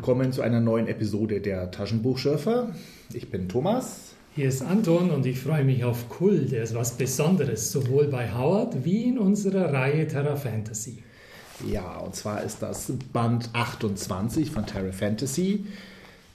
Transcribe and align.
Willkommen 0.00 0.32
zu 0.32 0.40
einer 0.40 0.60
neuen 0.60 0.88
Episode 0.88 1.42
der 1.42 1.70
Taschenbuchschürfer. 1.70 2.70
Ich 3.12 3.28
bin 3.28 3.50
Thomas. 3.50 4.14
Hier 4.34 4.48
ist 4.48 4.62
Anton 4.62 5.10
und 5.10 5.26
ich 5.26 5.38
freue 5.38 5.62
mich 5.62 5.84
auf 5.84 6.08
Kull. 6.08 6.46
Der 6.46 6.62
ist 6.62 6.74
was 6.74 6.92
Besonderes, 6.92 7.70
sowohl 7.70 8.06
bei 8.06 8.32
Howard 8.32 8.82
wie 8.86 9.04
in 9.04 9.18
unserer 9.18 9.74
Reihe 9.74 10.08
Terra 10.08 10.36
Fantasy. 10.36 11.02
Ja, 11.70 11.98
und 11.98 12.14
zwar 12.14 12.42
ist 12.42 12.62
das 12.62 12.90
Band 13.12 13.50
28 13.52 14.50
von 14.50 14.64
Terra 14.64 14.90
Fantasy. 14.90 15.66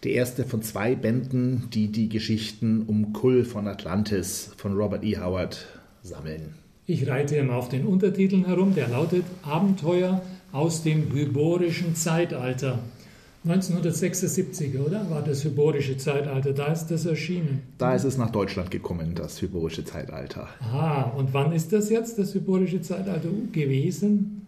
Der 0.03 0.11
erste 0.11 0.43
von 0.43 0.61
zwei 0.61 0.93
Bänden, 0.93 1.67
die 1.73 1.87
die 1.87 2.07
Geschichten 2.07 2.83
um 2.85 3.13
Kull 3.13 3.45
von 3.45 3.67
Atlantis 3.67 4.51
von 4.57 4.77
Robert 4.77 5.03
E. 5.03 5.17
Howard 5.17 5.65
sammeln. 6.03 6.53
Ich 6.85 7.07
reite 7.07 7.37
immer 7.37 7.55
auf 7.55 7.69
den 7.69 7.87
Untertiteln 7.87 8.45
herum, 8.45 8.75
der 8.75 8.89
lautet 8.89 9.23
Abenteuer 9.41 10.21
aus 10.51 10.83
dem 10.83 11.11
hyborischen 11.11 11.95
Zeitalter. 11.95 12.77
1976, 13.45 14.79
oder? 14.79 15.07
War 15.11 15.21
das 15.21 15.43
hyborische 15.43 15.97
Zeitalter, 15.97 16.51
da 16.51 16.71
ist 16.71 16.87
das 16.87 17.05
erschienen. 17.05 17.61
Da 17.77 17.93
ist 17.93 18.03
es 18.03 18.17
nach 18.17 18.31
Deutschland 18.31 18.71
gekommen, 18.71 19.13
das 19.13 19.39
hyborische 19.39 19.85
Zeitalter. 19.85 20.47
Ah, 20.61 21.11
und 21.15 21.31
wann 21.33 21.51
ist 21.51 21.71
das 21.71 21.91
jetzt, 21.91 22.17
das 22.17 22.33
hyborische 22.33 22.81
Zeitalter 22.81 23.29
gewesen? 23.51 24.47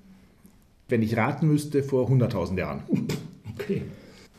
Wenn 0.89 1.03
ich 1.03 1.15
raten 1.15 1.47
müsste, 1.47 1.83
vor 1.83 2.09
100.000 2.09 2.57
Jahren. 2.57 2.83
Okay. 3.59 3.81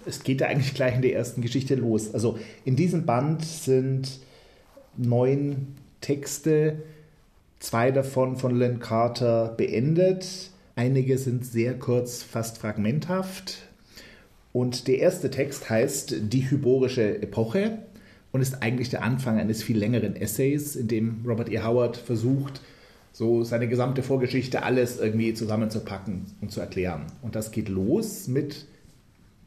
Es 0.06 0.22
geht 0.22 0.40
ja 0.40 0.46
eigentlich 0.46 0.74
gleich 0.74 0.94
in 0.94 1.02
der 1.02 1.12
ersten 1.12 1.42
Geschichte 1.42 1.74
los. 1.74 2.14
Also 2.14 2.38
in 2.64 2.76
diesem 2.76 3.04
Band 3.04 3.44
sind 3.44 4.20
neun 4.96 5.74
Texte, 6.00 6.76
zwei 7.58 7.90
davon 7.90 8.36
von 8.36 8.56
Len 8.56 8.78
Carter 8.78 9.54
beendet. 9.56 10.52
Einige 10.76 11.18
sind 11.18 11.44
sehr 11.44 11.76
kurz, 11.76 12.22
fast 12.22 12.58
fragmenthaft. 12.58 13.67
Und 14.52 14.88
der 14.88 14.98
erste 14.98 15.30
Text 15.30 15.68
heißt 15.68 16.16
Die 16.32 16.50
hyborische 16.50 17.22
Epoche 17.22 17.78
und 18.32 18.40
ist 18.40 18.62
eigentlich 18.62 18.90
der 18.90 19.02
Anfang 19.02 19.38
eines 19.38 19.62
viel 19.62 19.78
längeren 19.78 20.16
Essays, 20.16 20.76
in 20.76 20.88
dem 20.88 21.24
Robert 21.26 21.50
E. 21.50 21.60
Howard 21.60 21.96
versucht, 21.96 22.60
so 23.12 23.42
seine 23.42 23.68
gesamte 23.68 24.02
Vorgeschichte 24.02 24.62
alles 24.62 24.98
irgendwie 24.98 25.34
zusammenzupacken 25.34 26.26
und 26.40 26.52
zu 26.52 26.60
erklären. 26.60 27.06
Und 27.22 27.34
das 27.34 27.50
geht 27.50 27.68
los 27.68 28.28
mit 28.28 28.66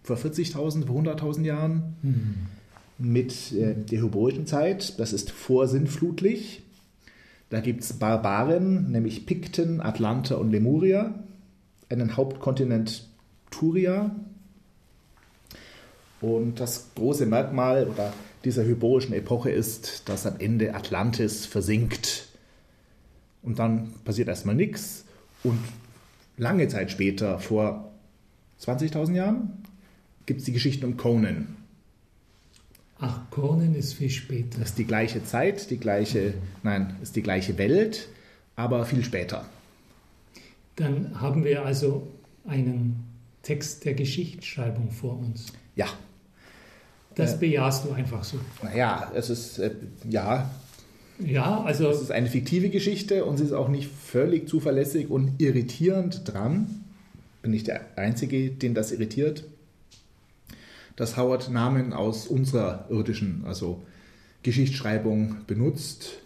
vor 0.03 0.17
40.000, 0.17 0.87
vor 0.87 1.01
100.000 1.01 1.43
Jahren, 1.43 1.95
mhm. 2.01 2.35
mit 2.97 3.53
äh, 3.53 3.75
der 3.75 4.01
hyborischen 4.01 4.47
Zeit. 4.47 4.99
Das 4.99 5.13
ist 5.13 5.31
vorsinnflutlich. 5.31 6.63
Da 7.49 7.59
gibt 7.59 7.83
es 7.83 7.93
Barbaren, 7.93 8.91
nämlich 8.91 9.25
Pikten, 9.25 9.81
Atlanter 9.81 10.39
und 10.39 10.51
Lemuria, 10.51 11.13
einen 11.89 12.17
Hauptkontinent 12.17 13.07
Turia. 13.51 14.15
Und 16.21 16.59
das 16.59 16.87
große 16.95 17.25
Merkmal 17.25 17.87
oder 17.87 18.13
dieser 18.45 18.63
hyborischen 18.63 19.13
Epoche 19.13 19.49
ist, 19.49 20.07
dass 20.07 20.25
am 20.25 20.39
Ende 20.39 20.75
Atlantis 20.75 21.45
versinkt. 21.45 22.27
Und 23.41 23.59
dann 23.59 23.93
passiert 24.05 24.27
erstmal 24.27 24.55
nichts. 24.55 25.05
Und 25.43 25.59
lange 26.37 26.67
Zeit 26.67 26.91
später, 26.91 27.39
vor 27.39 27.91
20.000 28.61 29.13
Jahren, 29.13 29.63
gibt 30.25 30.39
es 30.39 30.45
die 30.45 30.51
Geschichten 30.51 30.85
um 30.85 30.97
Conan. 30.97 31.55
Ach, 32.99 33.19
Conan 33.31 33.73
ist 33.73 33.93
viel 33.93 34.11
später. 34.11 34.59
Das 34.59 34.69
ist 34.69 34.77
die 34.77 34.85
gleiche 34.85 35.23
Zeit, 35.23 35.71
die 35.71 35.77
gleiche, 35.77 36.35
nein, 36.61 36.95
ist 37.01 37.15
die 37.15 37.23
gleiche 37.23 37.57
Welt, 37.57 38.09
aber 38.55 38.85
viel 38.85 39.03
später. 39.03 39.45
Dann 40.75 41.19
haben 41.19 41.43
wir 41.43 41.65
also 41.65 42.07
einen 42.45 43.03
Text 43.41 43.85
der 43.85 43.95
Geschichtsschreibung 43.95 44.91
vor 44.91 45.17
uns. 45.17 45.47
Ja. 45.75 45.87
Das 47.15 47.35
äh, 47.35 47.37
bejahst 47.37 47.85
du 47.85 47.91
einfach 47.91 48.23
so. 48.23 48.37
Naja, 48.63 49.11
es 49.15 49.29
ist, 49.29 49.59
äh, 49.59 49.71
ja. 50.09 50.49
Ja, 51.19 51.61
also. 51.63 51.89
Es 51.89 52.01
ist 52.01 52.11
eine 52.11 52.27
fiktive 52.27 52.69
Geschichte 52.69 53.25
und 53.25 53.37
sie 53.37 53.43
ist 53.43 53.53
auch 53.53 53.69
nicht 53.69 53.89
völlig 53.91 54.49
zuverlässig 54.49 55.09
und 55.09 55.41
irritierend 55.41 56.31
dran. 56.31 56.83
Bin 57.41 57.53
ich 57.53 57.63
der 57.63 57.81
Einzige, 57.95 58.51
den 58.51 58.73
das 58.73 58.91
irritiert 58.91 59.43
dass 60.95 61.17
Howard 61.17 61.49
Namen 61.49 61.93
aus 61.93 62.27
unserer 62.27 62.85
irdischen, 62.89 63.43
also 63.47 63.81
Geschichtsschreibung 64.43 65.37
benutzt. 65.47 66.19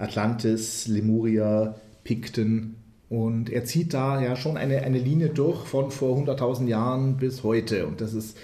Atlantis, 0.00 0.88
Lemuria, 0.88 1.76
Pikten. 2.04 2.76
Und 3.08 3.50
er 3.50 3.64
zieht 3.64 3.92
da 3.92 4.20
ja 4.20 4.34
schon 4.34 4.56
eine, 4.56 4.82
eine 4.82 4.98
Linie 4.98 5.28
durch 5.28 5.64
von 5.66 5.90
vor 5.90 6.16
100.000 6.16 6.66
Jahren 6.66 7.18
bis 7.18 7.42
heute. 7.42 7.86
Und 7.86 8.00
das 8.00 8.14
ist. 8.14 8.36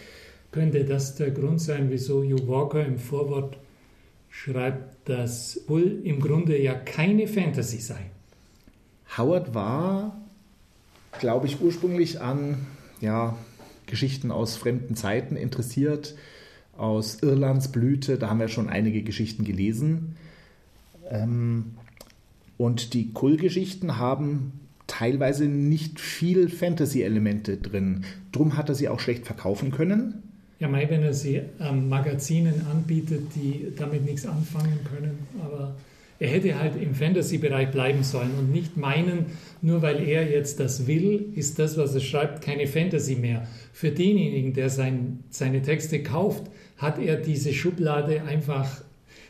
Könnte 0.56 0.86
das 0.86 1.16
der 1.16 1.32
Grund 1.32 1.60
sein, 1.60 1.90
wieso 1.90 2.22
Hugh 2.22 2.48
Walker 2.48 2.82
im 2.82 2.98
Vorwort 2.98 3.58
schreibt, 4.30 5.06
dass 5.06 5.60
Bull 5.66 6.00
im 6.02 6.18
Grunde 6.18 6.58
ja 6.58 6.72
keine 6.72 7.28
Fantasy 7.28 7.76
sei? 7.76 8.00
Howard 9.18 9.54
war, 9.54 10.16
glaube 11.20 11.46
ich, 11.46 11.60
ursprünglich 11.60 12.22
an 12.22 12.66
ja, 13.02 13.36
Geschichten 13.84 14.30
aus 14.30 14.56
fremden 14.56 14.96
Zeiten 14.96 15.36
interessiert, 15.36 16.14
aus 16.78 17.22
Irlands 17.22 17.70
Blüte, 17.70 18.16
da 18.16 18.30
haben 18.30 18.40
wir 18.40 18.48
schon 18.48 18.70
einige 18.70 19.02
Geschichten 19.02 19.44
gelesen. 19.44 20.16
Ähm, 21.10 21.74
und 22.56 22.94
die 22.94 23.12
Kull-Geschichten 23.12 23.98
haben 23.98 24.52
teilweise 24.86 25.44
nicht 25.48 26.00
viel 26.00 26.48
Fantasy-Elemente 26.48 27.58
drin. 27.58 28.06
Drum 28.32 28.56
hat 28.56 28.70
er 28.70 28.74
sie 28.74 28.88
auch 28.88 29.00
schlecht 29.00 29.26
verkaufen 29.26 29.70
können. 29.70 30.22
Ja, 30.58 30.68
mal, 30.68 30.88
wenn 30.88 31.02
er 31.02 31.12
sie 31.12 31.42
ähm, 31.60 31.88
Magazinen 31.88 32.66
anbietet, 32.70 33.34
die 33.34 33.72
damit 33.76 34.04
nichts 34.04 34.24
anfangen 34.24 34.78
können, 34.90 35.18
aber 35.44 35.74
er 36.18 36.28
hätte 36.28 36.58
halt 36.58 36.80
im 36.80 36.94
Fantasy-Bereich 36.94 37.70
bleiben 37.70 38.02
sollen 38.02 38.30
und 38.38 38.50
nicht 38.50 38.78
meinen, 38.78 39.26
nur 39.60 39.82
weil 39.82 40.02
er 40.08 40.30
jetzt 40.30 40.58
das 40.60 40.86
will, 40.86 41.26
ist 41.34 41.58
das, 41.58 41.76
was 41.76 41.94
er 41.94 42.00
schreibt, 42.00 42.42
keine 42.42 42.66
Fantasy 42.66 43.16
mehr. 43.16 43.46
Für 43.74 43.90
denjenigen, 43.90 44.54
der 44.54 44.70
sein, 44.70 45.24
seine 45.28 45.60
Texte 45.60 46.02
kauft, 46.02 46.44
hat 46.78 46.98
er 46.98 47.16
diese 47.16 47.52
Schublade 47.52 48.22
einfach, 48.22 48.82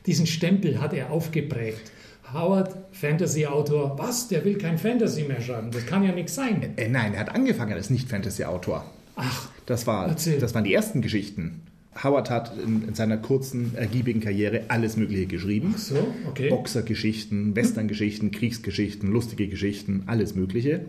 diesen 0.07 0.27
Stempel 0.27 0.81
hat 0.81 0.93
er 0.93 1.11
aufgeprägt. 1.11 1.91
Howard, 2.33 2.75
Fantasy-Autor, 2.93 3.99
was? 3.99 4.29
Der 4.29 4.45
will 4.45 4.59
kein 4.59 4.79
Fantasy 4.79 5.23
mehr 5.23 5.41
schreiben. 5.41 5.71
Das 5.73 5.87
kann 5.87 6.05
ja 6.05 6.13
nichts 6.13 6.35
sein. 6.35 6.73
Äh, 6.77 6.89
nein, 6.89 7.15
er 7.15 7.21
hat 7.21 7.35
angefangen 7.35 7.73
als 7.73 7.91
Nicht-Fantasy-Autor. 7.91 8.85
Ach, 9.17 9.49
das, 9.67 9.87
war, 9.87 10.09
das 10.09 10.55
waren 10.55 10.65
die 10.65 10.75
ersten 10.75 11.03
Geschichten. 11.03 11.63
Howard 12.03 12.31
hat 12.31 12.53
in, 12.59 12.89
in, 12.89 12.95
seiner 12.95 13.17
kurzen, 13.17 13.75
ergiebigen 13.75 14.21
Karriere 14.21 14.65
alles 14.69 14.97
Mögliche 14.97 15.27
geschrieben. 15.27 15.75
Ach 15.75 15.79
so, 15.79 16.15
okay. 16.29 16.51
Boxergeschichten, 16.51 17.57
Westerngeschichten, 17.57 18.31
Kriegsgeschichten, 18.31 19.11
lustige 19.11 19.49
Geschichten, 19.49 20.05
alles 20.07 20.35
Mögliche. 20.35 20.87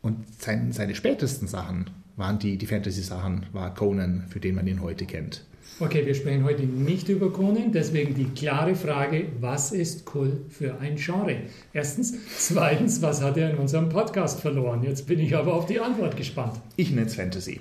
Und 0.00 0.16
sein, 0.40 0.72
seine 0.72 0.94
spätesten 0.94 1.48
Sachen 1.48 1.90
waren 2.16 2.38
die, 2.38 2.56
die 2.56 2.66
Fantasy-Sachen, 2.66 3.46
war 3.52 3.74
Conan, 3.74 4.24
für 4.28 4.40
den 4.40 4.54
man 4.54 4.66
ihn 4.66 4.80
heute 4.80 5.06
kennt. 5.06 5.44
Okay, 5.78 6.04
wir 6.04 6.14
sprechen 6.14 6.44
heute 6.44 6.64
nicht 6.64 7.08
über 7.08 7.32
Conan, 7.32 7.72
deswegen 7.72 8.14
die 8.14 8.26
klare 8.26 8.74
Frage, 8.74 9.28
was 9.40 9.72
ist 9.72 10.04
Kull 10.04 10.44
für 10.48 10.78
ein 10.78 10.96
Genre? 10.96 11.36
Erstens. 11.72 12.14
Zweitens, 12.36 13.00
was 13.00 13.22
hat 13.22 13.38
er 13.38 13.50
in 13.50 13.56
unserem 13.56 13.88
Podcast 13.88 14.40
verloren? 14.40 14.82
Jetzt 14.82 15.06
bin 15.06 15.18
ich 15.18 15.34
aber 15.34 15.54
auf 15.54 15.66
die 15.66 15.80
Antwort 15.80 16.16
gespannt. 16.16 16.60
Ich 16.76 16.90
nenne 16.90 17.06
es 17.06 17.14
Fantasy. 17.14 17.60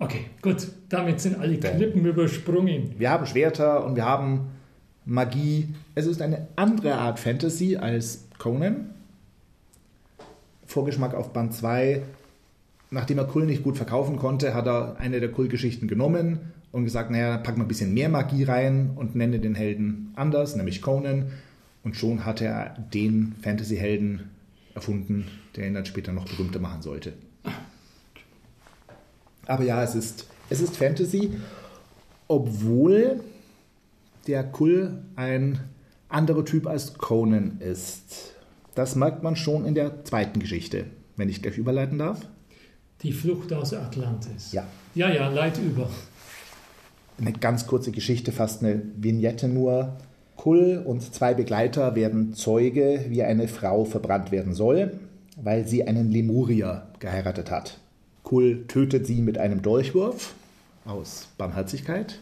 Okay, 0.00 0.24
gut. 0.42 0.68
Damit 0.88 1.20
sind 1.20 1.38
alle 1.38 1.56
Klippen 1.58 2.04
übersprungen. 2.04 2.94
Wir 2.98 3.10
haben 3.10 3.26
Schwerter 3.26 3.84
und 3.84 3.94
wir 3.94 4.04
haben 4.04 4.48
Magie. 5.04 5.68
Es 5.94 6.06
ist 6.06 6.20
eine 6.22 6.48
andere 6.56 6.94
Art 6.94 7.20
Fantasy 7.20 7.76
als 7.76 8.24
Conan. 8.38 8.90
Vorgeschmack 10.66 11.14
auf 11.14 11.32
Band 11.32 11.54
2. 11.54 12.02
Nachdem 12.90 13.18
er 13.18 13.26
Kull 13.26 13.46
nicht 13.46 13.62
gut 13.62 13.76
verkaufen 13.76 14.16
konnte, 14.16 14.54
hat 14.54 14.66
er 14.66 14.96
eine 14.98 15.20
der 15.20 15.30
Kull-Geschichten 15.30 15.86
genommen 15.86 16.52
und 16.74 16.82
gesagt, 16.82 17.12
naja, 17.12 17.38
pack 17.38 17.56
mal 17.56 17.64
ein 17.64 17.68
bisschen 17.68 17.94
mehr 17.94 18.08
Magie 18.08 18.42
rein 18.42 18.90
und 18.96 19.14
nenne 19.14 19.38
den 19.38 19.54
Helden 19.54 20.12
anders, 20.16 20.56
nämlich 20.56 20.82
Conan. 20.82 21.30
Und 21.84 21.94
schon 21.94 22.24
hat 22.24 22.40
er 22.40 22.74
den 22.92 23.36
Fantasy-Helden 23.42 24.28
erfunden, 24.74 25.28
der 25.54 25.68
ihn 25.68 25.74
dann 25.74 25.86
später 25.86 26.12
noch 26.12 26.24
berühmter 26.24 26.58
machen 26.58 26.82
sollte. 26.82 27.12
Aber 29.46 29.62
ja, 29.62 29.84
es 29.84 29.94
ist, 29.94 30.26
es 30.50 30.60
ist 30.60 30.76
Fantasy, 30.76 31.30
obwohl 32.26 33.20
der 34.26 34.42
Kull 34.42 35.04
ein 35.14 35.60
anderer 36.08 36.44
Typ 36.44 36.66
als 36.66 36.94
Conan 36.94 37.60
ist. 37.60 38.34
Das 38.74 38.96
merkt 38.96 39.22
man 39.22 39.36
schon 39.36 39.64
in 39.64 39.76
der 39.76 40.04
zweiten 40.04 40.40
Geschichte, 40.40 40.86
wenn 41.16 41.28
ich 41.28 41.40
gleich 41.40 41.56
überleiten 41.56 41.98
darf. 41.98 42.26
Die 43.02 43.12
Flucht 43.12 43.52
aus 43.52 43.72
Atlantis. 43.74 44.50
Ja. 44.50 44.66
Ja, 44.96 45.08
ja, 45.12 45.28
Leit 45.28 45.58
über. 45.58 45.88
Eine 47.18 47.32
ganz 47.32 47.66
kurze 47.66 47.92
Geschichte, 47.92 48.32
fast 48.32 48.62
eine 48.62 48.82
Vignette 48.96 49.48
nur. 49.48 49.96
Kull 50.36 50.82
und 50.84 51.00
zwei 51.14 51.32
Begleiter 51.32 51.94
werden 51.94 52.34
Zeuge, 52.34 53.04
wie 53.08 53.22
eine 53.22 53.46
Frau 53.46 53.84
verbrannt 53.84 54.32
werden 54.32 54.52
soll, 54.52 54.98
weil 55.36 55.66
sie 55.66 55.86
einen 55.86 56.10
Lemurier 56.10 56.88
geheiratet 56.98 57.50
hat. 57.50 57.78
Kull 58.24 58.64
tötet 58.66 59.06
sie 59.06 59.22
mit 59.22 59.38
einem 59.38 59.62
Dolchwurf 59.62 60.34
aus 60.84 61.28
Barmherzigkeit 61.38 62.18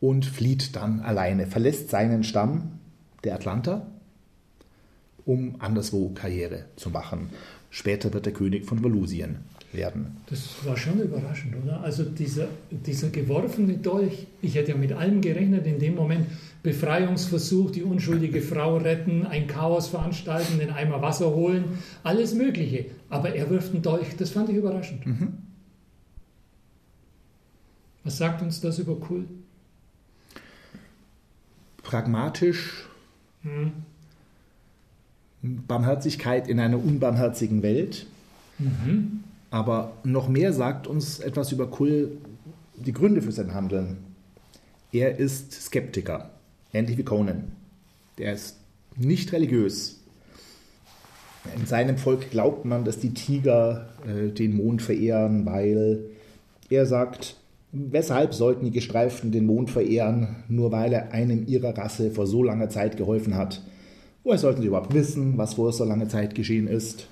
und 0.00 0.24
flieht 0.24 0.76
dann 0.76 1.00
alleine, 1.00 1.46
verlässt 1.46 1.90
seinen 1.90 2.22
Stamm, 2.22 2.78
der 3.24 3.34
Atlanter, 3.34 3.86
um 5.24 5.56
anderswo 5.58 6.10
Karriere 6.10 6.66
zu 6.76 6.90
machen. 6.90 7.30
Später 7.70 8.12
wird 8.12 8.26
er 8.26 8.32
König 8.32 8.66
von 8.66 8.82
Valusien 8.84 9.38
werden. 9.72 10.16
Das 10.26 10.64
war 10.64 10.76
schon 10.76 11.00
überraschend, 11.00 11.54
oder? 11.62 11.80
Also 11.82 12.04
dieser, 12.04 12.48
dieser 12.70 13.08
geworfene 13.08 13.74
Dolch, 13.78 14.26
ich 14.40 14.54
hätte 14.54 14.72
ja 14.72 14.76
mit 14.76 14.92
allem 14.92 15.20
gerechnet, 15.20 15.66
in 15.66 15.78
dem 15.78 15.94
Moment 15.94 16.26
Befreiungsversuch, 16.62 17.70
die 17.70 17.82
unschuldige 17.82 18.40
Frau 18.40 18.76
retten, 18.76 19.26
ein 19.26 19.46
Chaos 19.46 19.88
veranstalten, 19.88 20.58
den 20.58 20.70
Eimer 20.70 21.02
Wasser 21.02 21.34
holen, 21.34 21.78
alles 22.02 22.34
Mögliche. 22.34 22.86
Aber 23.08 23.34
er 23.34 23.50
wirft 23.50 23.72
einen 23.72 23.82
Dolch, 23.82 24.16
das 24.16 24.30
fand 24.30 24.48
ich 24.50 24.56
überraschend. 24.56 25.06
Mhm. 25.06 25.32
Was 28.04 28.18
sagt 28.18 28.42
uns 28.42 28.60
das 28.60 28.78
über 28.78 28.96
Kull? 28.96 29.26
Pragmatisch, 31.82 32.86
hm. 33.42 33.72
Barmherzigkeit 35.42 36.48
in 36.48 36.60
einer 36.60 36.78
unbarmherzigen 36.78 37.62
Welt. 37.62 38.06
Mhm. 38.58 39.24
Aber 39.52 39.92
noch 40.02 40.30
mehr 40.30 40.54
sagt 40.54 40.86
uns 40.86 41.20
etwas 41.20 41.52
über 41.52 41.66
Kull 41.68 42.16
die 42.74 42.94
Gründe 42.94 43.20
für 43.20 43.32
sein 43.32 43.52
Handeln. 43.52 43.98
Er 44.92 45.18
ist 45.18 45.52
Skeptiker, 45.52 46.30
ähnlich 46.72 46.96
wie 46.96 47.02
Conan. 47.02 47.52
Er 48.16 48.32
ist 48.32 48.56
nicht 48.96 49.30
religiös. 49.34 50.00
In 51.54 51.66
seinem 51.66 51.98
Volk 51.98 52.30
glaubt 52.30 52.64
man, 52.64 52.84
dass 52.84 52.98
die 52.98 53.12
Tiger 53.12 53.90
äh, 54.06 54.30
den 54.30 54.56
Mond 54.56 54.80
verehren, 54.80 55.44
weil 55.44 56.06
er 56.70 56.86
sagt, 56.86 57.36
weshalb 57.72 58.32
sollten 58.32 58.64
die 58.64 58.70
Gestreiften 58.70 59.32
den 59.32 59.44
Mond 59.44 59.70
verehren, 59.70 60.36
nur 60.48 60.72
weil 60.72 60.94
er 60.94 61.12
einem 61.12 61.46
ihrer 61.46 61.76
Rasse 61.76 62.10
vor 62.10 62.26
so 62.26 62.42
langer 62.42 62.70
Zeit 62.70 62.96
geholfen 62.96 63.36
hat? 63.36 63.62
Woher 64.24 64.38
sollten 64.38 64.62
sie 64.62 64.68
überhaupt 64.68 64.94
wissen, 64.94 65.36
was 65.36 65.54
vor 65.54 65.74
so 65.74 65.84
langer 65.84 66.08
Zeit 66.08 66.34
geschehen 66.34 66.68
ist? 66.68 67.06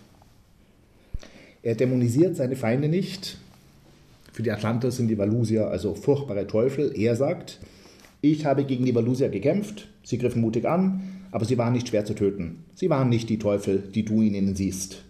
Er 1.62 1.74
dämonisiert 1.74 2.36
seine 2.36 2.56
Feinde 2.56 2.88
nicht. 2.88 3.38
Für 4.32 4.42
die 4.42 4.50
Atlanter 4.50 4.90
sind 4.90 5.08
die 5.08 5.18
Valusier 5.18 5.68
also 5.68 5.94
furchtbare 5.94 6.46
Teufel. 6.46 6.92
Er 6.96 7.16
sagt, 7.16 7.58
ich 8.22 8.46
habe 8.46 8.64
gegen 8.64 8.84
die 8.84 8.94
Valusier 8.94 9.28
gekämpft, 9.28 9.88
sie 10.02 10.18
griffen 10.18 10.40
mutig 10.40 10.66
an, 10.66 11.02
aber 11.32 11.44
sie 11.44 11.58
waren 11.58 11.72
nicht 11.72 11.88
schwer 11.88 12.04
zu 12.04 12.14
töten. 12.14 12.64
Sie 12.74 12.90
waren 12.90 13.08
nicht 13.08 13.28
die 13.28 13.38
Teufel, 13.38 13.82
die 13.94 14.04
du 14.04 14.22
in 14.22 14.34
ihnen 14.34 14.56
siehst. 14.56 15.02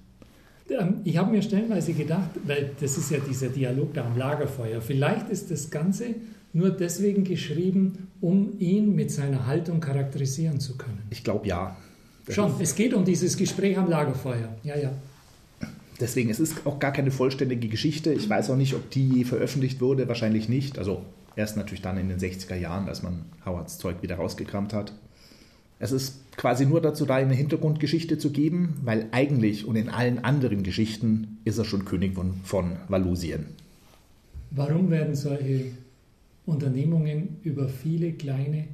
Ich 1.04 1.16
habe 1.16 1.32
mir 1.32 1.42
stellenweise 1.42 1.92
gedacht, 1.92 2.30
weil 2.44 2.70
das 2.80 2.96
ist 2.96 3.10
ja 3.10 3.18
dieser 3.18 3.48
Dialog 3.48 3.92
da 3.92 4.06
am 4.06 4.16
Lagerfeuer, 4.16 4.80
vielleicht 4.80 5.28
ist 5.28 5.50
das 5.50 5.68
Ganze 5.68 6.14
nur 6.52 6.70
deswegen 6.70 7.24
geschrieben, 7.24 8.08
um 8.20 8.58
ihn 8.60 8.94
mit 8.94 9.10
seiner 9.10 9.46
Haltung 9.46 9.80
charakterisieren 9.80 10.60
zu 10.60 10.76
können. 10.76 11.02
Ich 11.10 11.24
glaube 11.24 11.46
ja. 11.48 11.76
Das 12.24 12.36
Schon, 12.36 12.52
es 12.60 12.74
geht 12.74 12.94
um 12.94 13.04
dieses 13.04 13.36
Gespräch 13.36 13.78
am 13.78 13.88
Lagerfeuer. 13.88 14.54
Ja, 14.62 14.76
ja. 14.76 14.92
Deswegen, 16.00 16.30
es 16.30 16.40
ist 16.40 16.66
auch 16.66 16.78
gar 16.78 16.92
keine 16.92 17.10
vollständige 17.10 17.68
Geschichte. 17.68 18.12
Ich 18.12 18.28
weiß 18.28 18.50
auch 18.50 18.56
nicht, 18.56 18.74
ob 18.74 18.90
die 18.90 19.08
je 19.08 19.24
veröffentlicht 19.24 19.80
wurde. 19.80 20.08
Wahrscheinlich 20.08 20.48
nicht. 20.48 20.78
Also 20.78 21.02
erst 21.36 21.56
natürlich 21.56 21.82
dann 21.82 21.98
in 21.98 22.08
den 22.08 22.18
60er 22.18 22.56
Jahren, 22.56 22.88
als 22.88 23.02
man 23.02 23.24
Howards 23.44 23.78
Zeug 23.78 24.02
wieder 24.02 24.16
rausgekramt 24.16 24.72
hat. 24.72 24.92
Es 25.78 25.92
ist 25.92 26.36
quasi 26.36 26.66
nur 26.66 26.80
dazu 26.80 27.06
da, 27.06 27.16
eine 27.16 27.34
Hintergrundgeschichte 27.34 28.18
zu 28.18 28.30
geben, 28.30 28.76
weil 28.82 29.06
eigentlich 29.12 29.66
und 29.66 29.76
in 29.76 29.88
allen 29.88 30.18
anderen 30.18 30.62
Geschichten 30.62 31.38
ist 31.44 31.58
er 31.58 31.64
schon 31.64 31.86
König 31.86 32.14
von, 32.14 32.34
von 32.44 32.76
Valusien. 32.88 33.46
Warum 34.50 34.90
werden 34.90 35.14
solche 35.14 35.66
Unternehmungen 36.44 37.36
über 37.44 37.68
viele 37.68 38.12
kleine 38.12 38.64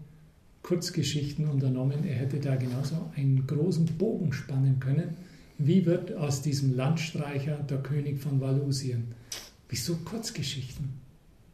Kurzgeschichten 0.62 1.46
unternommen? 1.46 2.04
Er 2.04 2.16
hätte 2.16 2.40
da 2.40 2.56
genauso 2.56 2.96
einen 3.14 3.46
großen 3.46 3.86
Bogen 3.98 4.32
spannen 4.32 4.80
können 4.80 5.16
wie 5.58 5.86
wird 5.86 6.14
aus 6.14 6.42
diesem 6.42 6.76
Landstreicher 6.76 7.56
der 7.56 7.78
König 7.78 8.20
von 8.20 8.40
Valusien? 8.40 9.14
Wieso 9.68 9.96
Kurzgeschichten? 9.96 10.90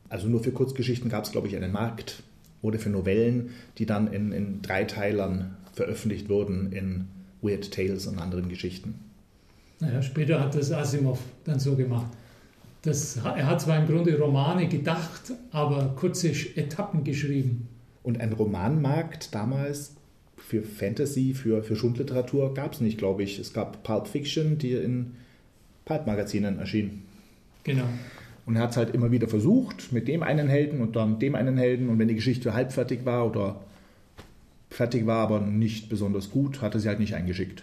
Also 0.08 0.28
nur 0.28 0.42
für 0.42 0.52
Kurzgeschichten 0.52 1.08
gab 1.08 1.24
es, 1.24 1.32
glaube 1.32 1.48
ich, 1.48 1.56
einen 1.56 1.72
Markt. 1.72 2.22
Oder 2.60 2.78
für 2.78 2.90
Novellen, 2.90 3.50
die 3.78 3.86
dann 3.86 4.12
in, 4.12 4.30
in 4.30 4.62
Dreiteilern 4.62 5.56
veröffentlicht 5.72 6.28
wurden 6.28 6.72
in 6.72 7.08
Weird 7.40 7.72
Tales 7.72 8.06
und 8.06 8.18
anderen 8.18 8.48
Geschichten. 8.48 8.94
Naja, 9.80 10.00
später 10.00 10.40
hat 10.40 10.54
das 10.54 10.70
Asimov 10.70 11.18
dann 11.44 11.58
so 11.58 11.74
gemacht. 11.74 12.06
Das, 12.82 13.16
er 13.16 13.46
hat 13.46 13.60
zwar 13.60 13.78
im 13.78 13.86
Grunde 13.86 14.16
Romane 14.18 14.68
gedacht, 14.68 15.32
aber 15.50 15.94
kurze 15.96 16.28
Etappen 16.28 17.04
geschrieben. 17.04 17.68
Und 18.02 18.20
ein 18.20 18.32
Romanmarkt 18.32 19.34
damals 19.34 19.94
für 20.46 20.62
Fantasy, 20.62 21.34
für, 21.34 21.62
für 21.62 21.76
Schundliteratur 21.76 22.54
gab 22.54 22.74
es 22.74 22.80
nicht, 22.80 22.98
glaube 22.98 23.22
ich. 23.22 23.38
Es 23.38 23.52
gab 23.52 23.82
Pulp 23.82 24.06
Fiction, 24.06 24.58
die 24.58 24.72
in 24.72 25.12
Pulp-Magazinen 25.84 26.58
erschien. 26.58 27.02
Genau. 27.64 27.86
Und 28.44 28.56
er 28.56 28.62
hat 28.62 28.72
es 28.72 28.76
halt 28.76 28.94
immer 28.94 29.10
wieder 29.10 29.28
versucht, 29.28 29.92
mit 29.92 30.08
dem 30.08 30.22
einen 30.22 30.48
Helden 30.48 30.80
und 30.80 30.96
dann 30.96 31.18
dem 31.18 31.34
einen 31.34 31.56
Helden. 31.56 31.88
Und 31.88 31.98
wenn 31.98 32.08
die 32.08 32.14
Geschichte 32.14 32.54
halb 32.54 32.72
fertig 32.72 33.04
war 33.04 33.26
oder 33.26 33.60
fertig 34.70 35.06
war, 35.06 35.18
aber 35.18 35.40
nicht 35.40 35.88
besonders 35.88 36.30
gut, 36.30 36.60
hat 36.60 36.74
er 36.74 36.80
sie 36.80 36.88
halt 36.88 36.98
nicht 36.98 37.14
eingeschickt. 37.14 37.62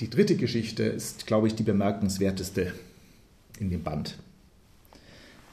Die 0.00 0.10
dritte 0.10 0.36
Geschichte 0.36 0.82
ist, 0.82 1.26
glaube 1.26 1.46
ich, 1.46 1.54
die 1.54 1.62
bemerkenswerteste 1.62 2.72
in 3.60 3.70
dem 3.70 3.82
Band. 3.82 4.18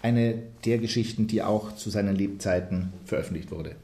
Eine 0.01 0.41
der 0.65 0.79
Geschichten, 0.79 1.27
die 1.27 1.43
auch 1.43 1.75
zu 1.75 1.89
seinen 1.89 2.15
Lebzeiten 2.15 2.93
veröffentlicht 3.05 3.51
wurde. 3.51 3.75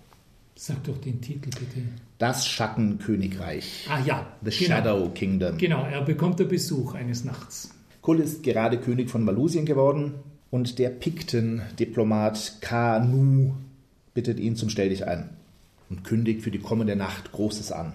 Sag 0.56 0.84
doch 0.86 0.98
den 0.98 1.22
Titel 1.22 1.50
bitte. 1.50 1.82
Das 2.18 2.48
Schattenkönigreich. 2.48 3.88
Ah 3.90 4.00
ja. 4.00 4.26
The 4.44 4.52
genau. 4.52 4.76
Shadow 4.76 5.10
Kingdom. 5.10 5.58
Genau, 5.58 5.86
er 5.86 6.02
bekommt 6.02 6.40
den 6.40 6.48
Besuch 6.48 6.94
eines 6.94 7.26
Nachts. 7.26 7.72
Kull 8.02 8.20
ist 8.20 8.44
gerade 8.44 8.78
König 8.78 9.10
von 9.10 9.26
Valusien 9.26 9.66
geworden 9.66 10.14
und 10.52 10.80
der 10.80 10.90
Pikten-Diplomat 10.90 12.62
Kanu 12.62 13.54
bittet 14.14 14.40
ihn 14.40 14.56
zum 14.56 14.70
Stelldich 14.70 15.06
ein 15.08 15.30
und 15.90 16.04
kündigt 16.04 16.42
für 16.42 16.52
die 16.52 16.60
kommende 16.60 16.96
Nacht 16.96 17.32
Großes 17.32 17.72
an. 17.72 17.94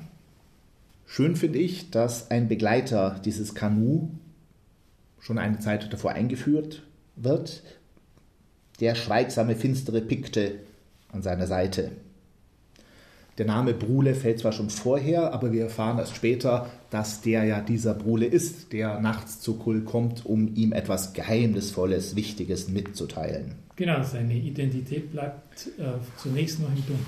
Schön 1.07 1.35
finde 1.35 1.59
ich, 1.59 1.91
dass 1.91 2.31
ein 2.31 2.49
Begleiter 2.49 3.21
dieses 3.25 3.55
Kanu 3.55 4.11
schon 5.19 5.39
eine 5.39 5.59
Zeit 5.59 5.93
davor 5.93 6.13
eingeführt 6.13 6.83
wird, 7.17 7.63
der 8.81 8.95
schweigsame, 8.95 9.57
finstere 9.57 10.01
Pikte 10.01 10.61
an 11.13 11.23
seiner 11.23 11.47
Seite. 11.47 11.93
Der 13.41 13.47
Name 13.47 13.73
Brule 13.73 14.15
fällt 14.15 14.41
zwar 14.41 14.53
schon 14.53 14.69
vorher, 14.69 15.33
aber 15.33 15.51
wir 15.51 15.63
erfahren 15.63 15.99
erst 15.99 16.15
später, 16.15 16.69
dass 16.91 17.23
der 17.23 17.45
ja 17.45 17.63
dieser 17.63 17.95
Brule 17.95 18.27
ist, 18.27 18.75
der 18.75 19.01
nachts 19.01 19.41
zu 19.41 19.55
Kull 19.55 19.81
kommt, 19.81 20.27
um 20.27 20.55
ihm 20.57 20.75
etwas 20.75 21.15
Geheimnisvolles, 21.15 22.17
Wichtiges 22.17 22.69
mitzuteilen. 22.69 23.55
Genau, 23.77 24.03
seine 24.03 24.35
Identität 24.35 25.11
bleibt 25.11 25.69
äh, 25.79 25.85
zunächst 26.19 26.61
noch 26.61 26.69
im 26.69 26.75
Dunkeln. 26.75 27.07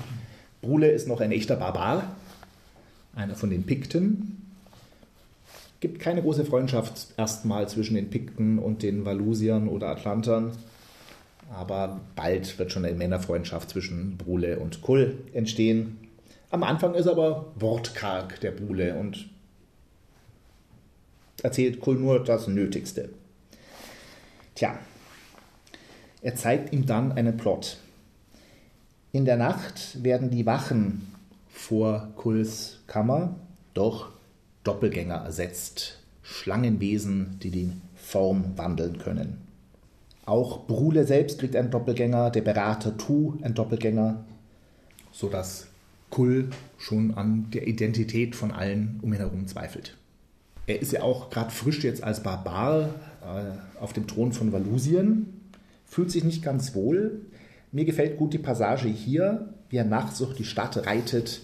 Brule 0.63 0.89
ist 0.89 1.07
noch 1.07 1.21
ein 1.21 1.31
echter 1.31 1.55
Barbar, 1.55 2.15
einer 3.13 3.35
von 3.35 3.51
den 3.51 3.61
Pikten. 3.61 4.41
Gibt 5.81 5.99
keine 5.99 6.23
große 6.23 6.45
Freundschaft 6.45 7.09
erstmal 7.15 7.69
zwischen 7.69 7.93
den 7.93 8.09
Pikten 8.09 8.57
und 8.57 8.81
den 8.81 9.05
Valusiern 9.05 9.67
oder 9.67 9.89
Atlantern. 9.89 10.53
Aber 11.53 12.01
bald 12.15 12.57
wird 12.57 12.71
schon 12.71 12.85
eine 12.85 12.97
Männerfreundschaft 12.97 13.69
zwischen 13.69 14.17
Brule 14.17 14.57
und 14.57 14.81
Kull 14.81 15.19
entstehen. 15.33 15.99
Am 16.53 16.61
Anfang 16.61 16.93
ist 16.93 17.07
aber 17.07 17.51
wortkarg 17.55 18.39
der 18.41 18.51
Bule 18.51 18.93
und 18.93 19.27
erzählt 21.41 21.79
Kull 21.79 21.95
nur 21.95 22.23
das 22.23 22.47
Nötigste. 22.47 23.09
Tja, 24.53 24.77
er 26.21 26.35
zeigt 26.35 26.71
ihm 26.71 26.85
dann 26.85 27.11
einen 27.13 27.37
Plot. 27.37 27.77
In 29.11 29.25
der 29.25 29.37
Nacht 29.37 30.03
werden 30.03 30.29
die 30.29 30.45
Wachen 30.45 31.11
vor 31.49 32.09
Kulls 32.17 32.81
Kammer 32.85 33.33
durch 33.73 34.05
Doppelgänger 34.63 35.25
ersetzt. 35.25 36.03
Schlangenwesen, 36.21 37.39
die 37.41 37.49
die 37.49 37.71
Form 37.95 38.55
wandeln 38.57 38.99
können. 38.99 39.41
Auch 40.27 40.67
Brule 40.67 41.07
selbst 41.07 41.39
kriegt 41.39 41.55
einen 41.55 41.71
Doppelgänger, 41.71 42.29
der 42.29 42.41
Berater 42.41 42.95
Tu 42.95 43.39
einen 43.41 43.55
Doppelgänger, 43.55 44.23
sodass 45.11 45.72
Kull 46.13 46.49
schon 46.77 47.15
an 47.15 47.47
der 47.51 47.67
Identität 47.67 48.35
von 48.35 48.51
allen 48.51 48.99
um 49.01 49.11
ihn 49.13 49.17
herum 49.17 49.47
zweifelt. 49.47 49.97
Er 50.67 50.79
ist 50.79 50.91
ja 50.91 51.01
auch 51.01 51.31
gerade 51.31 51.49
frisch 51.49 51.83
jetzt 51.83 52.03
als 52.03 52.21
Barbar 52.21 52.89
äh, 53.23 53.81
auf 53.81 53.93
dem 53.93 54.05
Thron 54.05 54.31
von 54.31 54.51
Valusien, 54.53 55.41
fühlt 55.87 56.11
sich 56.11 56.23
nicht 56.23 56.43
ganz 56.43 56.75
wohl. 56.75 57.21
Mir 57.71 57.85
gefällt 57.85 58.17
gut 58.17 58.31
die 58.31 58.37
Passage 58.37 58.87
hier, 58.87 59.55
wie 59.69 59.77
er 59.77 59.85
nachts 59.85 60.19
durch 60.19 60.35
die 60.35 60.45
Stadt 60.45 60.85
reitet 60.85 61.41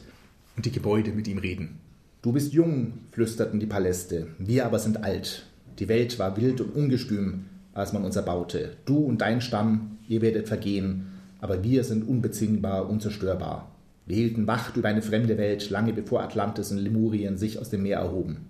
und 0.56 0.68
die 0.68 0.72
Gebäude 0.72 1.14
mit 1.14 1.28
ihm 1.28 1.40
reden. 1.40 1.80
Du 2.22 2.32
bist 2.32 2.54
jung, 2.54 2.94
flüsterten 3.12 3.60
die 3.60 3.66
Paläste, 3.66 4.28
wir 4.38 4.68
aber 4.68 4.78
sind 4.78 5.04
alt. 5.04 5.48
Die 5.80 5.88
Welt 5.88 6.20
war 6.20 6.38
wild 6.38 6.62
und 6.62 6.76
ungestüm, 6.76 7.46
als 7.74 7.92
man 7.92 8.06
uns 8.06 8.16
erbaute. 8.16 8.78
Du 8.86 8.98
und 9.00 9.22
dein 9.22 9.42
Stamm, 9.42 9.98
ihr 10.08 10.22
werdet 10.22 10.48
vergehen, 10.48 11.08
aber 11.42 11.64
wir 11.64 11.84
sind 11.84 12.08
unbezwingbar, 12.08 12.88
unzerstörbar. 12.88 13.72
Wir 14.10 14.16
hielten 14.16 14.48
Wacht 14.48 14.76
über 14.76 14.90
eine 14.90 15.04
fremde 15.04 15.38
Welt, 15.38 15.70
lange 15.70 15.94
bevor 15.94 16.24
Atlantis 16.24 16.72
und 16.72 16.80
Lemurien 16.80 17.38
sich 17.38 17.60
aus 17.60 17.70
dem 17.70 17.84
Meer 17.84 18.00
erhoben. 18.00 18.48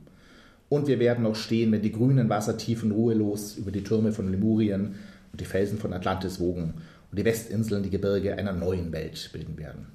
Und 0.70 0.88
wir 0.88 1.00
werden 1.00 1.26
noch 1.26 1.36
stehen, 1.36 1.74
wenn 1.74 1.82
die 1.82 1.92
grünen 1.92 2.30
Wassertiefen 2.30 2.92
ruhelos 2.92 3.58
über 3.58 3.70
die 3.70 3.84
Türme 3.84 4.14
von 4.14 4.32
Lemurien 4.32 4.96
und 5.34 5.42
die 5.42 5.46
Felsen 5.46 5.78
von 5.78 5.92
Atlantis 5.92 6.40
wogen 6.40 6.76
und 7.12 7.20
die 7.20 7.26
Westinseln 7.26 7.84
die 7.84 7.90
Gebirge 7.90 8.38
einer 8.38 8.54
neuen 8.54 8.94
Welt 8.94 9.32
bilden 9.34 9.58
werden. 9.58 9.88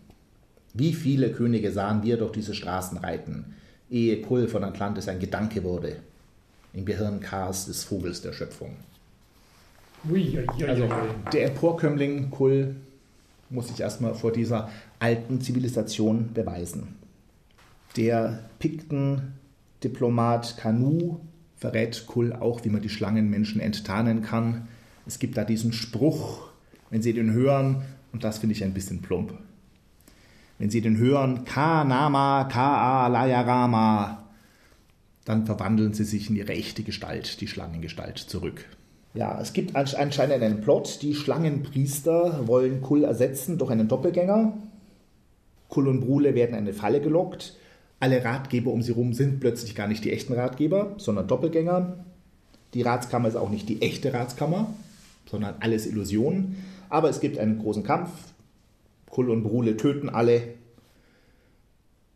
Wie 0.74 0.92
viele 0.92 1.30
Könige 1.30 1.72
sahen 1.72 2.02
wir 2.02 2.18
durch 2.18 2.32
diese 2.32 2.52
Straßen 2.52 2.98
reiten, 2.98 3.54
ehe 3.90 4.20
Kull 4.20 4.48
von 4.48 4.64
Atlantis 4.64 5.08
ein 5.08 5.18
Gedanke 5.18 5.64
wurde, 5.64 5.96
im 6.74 6.84
Gehirn 6.84 7.20
Kars 7.20 7.64
des 7.64 7.84
Vogels 7.84 8.20
der 8.20 8.34
Schöpfung. 8.34 8.76
Ui, 10.10 10.36
ui, 10.36 10.46
ui, 10.58 10.64
Also 10.68 10.90
der 11.32 11.46
Emporkömmling 11.46 12.28
Kull 12.28 12.76
muss 13.50 13.68
sich 13.68 13.80
erstmal 13.80 14.14
vor 14.14 14.32
dieser 14.32 14.70
alten 15.04 15.42
Zivilisation 15.42 16.30
beweisen. 16.32 16.96
Der 17.98 18.38
Pikten-Diplomat 18.58 20.56
Kanu 20.56 21.20
verrät 21.56 22.06
Kull 22.06 22.32
auch, 22.32 22.64
wie 22.64 22.70
man 22.70 22.80
die 22.80 22.88
Schlangenmenschen 22.88 23.60
enttarnen 23.60 24.22
kann. 24.22 24.66
Es 25.06 25.18
gibt 25.18 25.36
da 25.36 25.44
diesen 25.44 25.74
Spruch, 25.74 26.48
wenn 26.88 27.02
Sie 27.02 27.12
den 27.12 27.32
hören, 27.32 27.82
und 28.12 28.24
das 28.24 28.38
finde 28.38 28.54
ich 28.54 28.64
ein 28.64 28.72
bisschen 28.72 29.02
plump. 29.02 29.34
Wenn 30.58 30.70
Sie 30.70 30.80
den 30.80 30.96
hören, 30.96 31.44
Ka 31.44 31.84
Nama 31.84 32.44
Ka 32.44 33.06
Layarama, 33.08 34.24
dann 35.26 35.44
verwandeln 35.44 35.92
sie 35.92 36.04
sich 36.04 36.30
in 36.30 36.36
ihre 36.36 36.52
echte 36.52 36.82
Gestalt, 36.82 37.42
die 37.42 37.48
Schlangengestalt, 37.48 38.16
zurück. 38.18 38.64
Ja, 39.12 39.38
es 39.40 39.52
gibt 39.52 39.76
ansch- 39.76 39.96
anscheinend 39.96 40.42
einen 40.42 40.62
Plot. 40.62 41.02
Die 41.02 41.14
Schlangenpriester 41.14 42.46
wollen 42.46 42.80
Kull 42.80 43.04
ersetzen 43.04 43.58
durch 43.58 43.70
einen 43.70 43.88
Doppelgänger. 43.88 44.54
Kull 45.68 45.88
und 45.88 46.00
Brule 46.00 46.34
werden 46.34 46.50
in 46.50 46.58
eine 46.58 46.72
Falle 46.72 47.00
gelockt. 47.00 47.56
Alle 48.00 48.24
Ratgeber 48.24 48.70
um 48.72 48.82
sie 48.82 48.92
herum 48.92 49.12
sind 49.12 49.40
plötzlich 49.40 49.74
gar 49.74 49.88
nicht 49.88 50.04
die 50.04 50.12
echten 50.12 50.34
Ratgeber, 50.34 50.94
sondern 50.98 51.26
Doppelgänger. 51.26 52.04
Die 52.74 52.82
Ratskammer 52.82 53.28
ist 53.28 53.36
auch 53.36 53.50
nicht 53.50 53.68
die 53.68 53.82
echte 53.82 54.12
Ratskammer, 54.12 54.74
sondern 55.30 55.54
alles 55.60 55.86
Illusion. 55.86 56.56
Aber 56.90 57.08
es 57.08 57.20
gibt 57.20 57.38
einen 57.38 57.58
großen 57.58 57.82
Kampf. 57.82 58.10
Kull 59.08 59.30
und 59.30 59.44
Brule 59.44 59.76
töten 59.76 60.08
alle. 60.08 60.54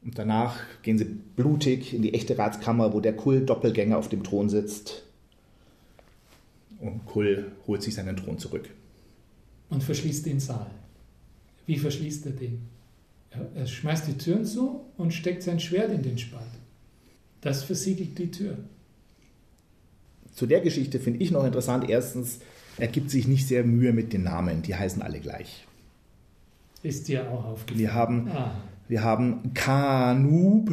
Und 0.02 0.18
danach 0.18 0.58
gehen 0.82 0.98
sie 0.98 1.04
blutig 1.04 1.94
in 1.94 2.02
die 2.02 2.14
echte 2.14 2.38
Ratskammer, 2.38 2.92
wo 2.92 3.00
der 3.00 3.16
Kull-Doppelgänger 3.16 3.98
auf 3.98 4.08
dem 4.08 4.24
Thron 4.24 4.48
sitzt. 4.48 5.04
Und 6.80 7.06
Kull 7.06 7.52
holt 7.66 7.82
sich 7.82 7.94
seinen 7.94 8.16
Thron 8.16 8.38
zurück. 8.38 8.68
Und 9.70 9.82
verschließt 9.82 10.26
den 10.26 10.40
Saal. 10.40 10.70
Wie 11.66 11.76
verschließt 11.76 12.26
er 12.26 12.32
den? 12.32 12.62
Er, 13.30 13.66
schmeißt 13.66 14.08
die 14.08 14.16
Türen 14.18 14.44
zu 14.44 14.80
und 14.96 15.12
steckt 15.12 15.42
sein 15.42 15.60
Schwert 15.60 15.92
in 15.92 16.02
den 16.02 16.18
Spalt. 16.18 16.42
Das 17.40 17.62
versiegelt 17.62 18.18
die 18.18 18.30
Tür. 18.30 18.56
Zu 20.34 20.46
der 20.46 20.60
Geschichte 20.60 20.98
finde 20.98 21.20
ich 21.20 21.30
noch 21.30 21.44
interessant. 21.44 21.88
Erstens, 21.88 22.40
er 22.78 22.88
gibt 22.88 23.10
sich 23.10 23.28
nicht 23.28 23.46
sehr 23.46 23.64
Mühe 23.64 23.92
mit 23.92 24.12
den 24.12 24.22
Namen. 24.22 24.62
Die 24.62 24.74
heißen 24.74 25.02
alle 25.02 25.20
gleich. 25.20 25.66
Ist 26.82 27.08
dir 27.08 27.30
auch 27.30 27.44
aufgefallen? 27.44 27.78
Wir 27.78 27.94
haben, 27.94 28.28
Ah, 28.30 28.52
wir 28.88 29.02
haben 29.02 29.52
Kanub, 29.54 30.70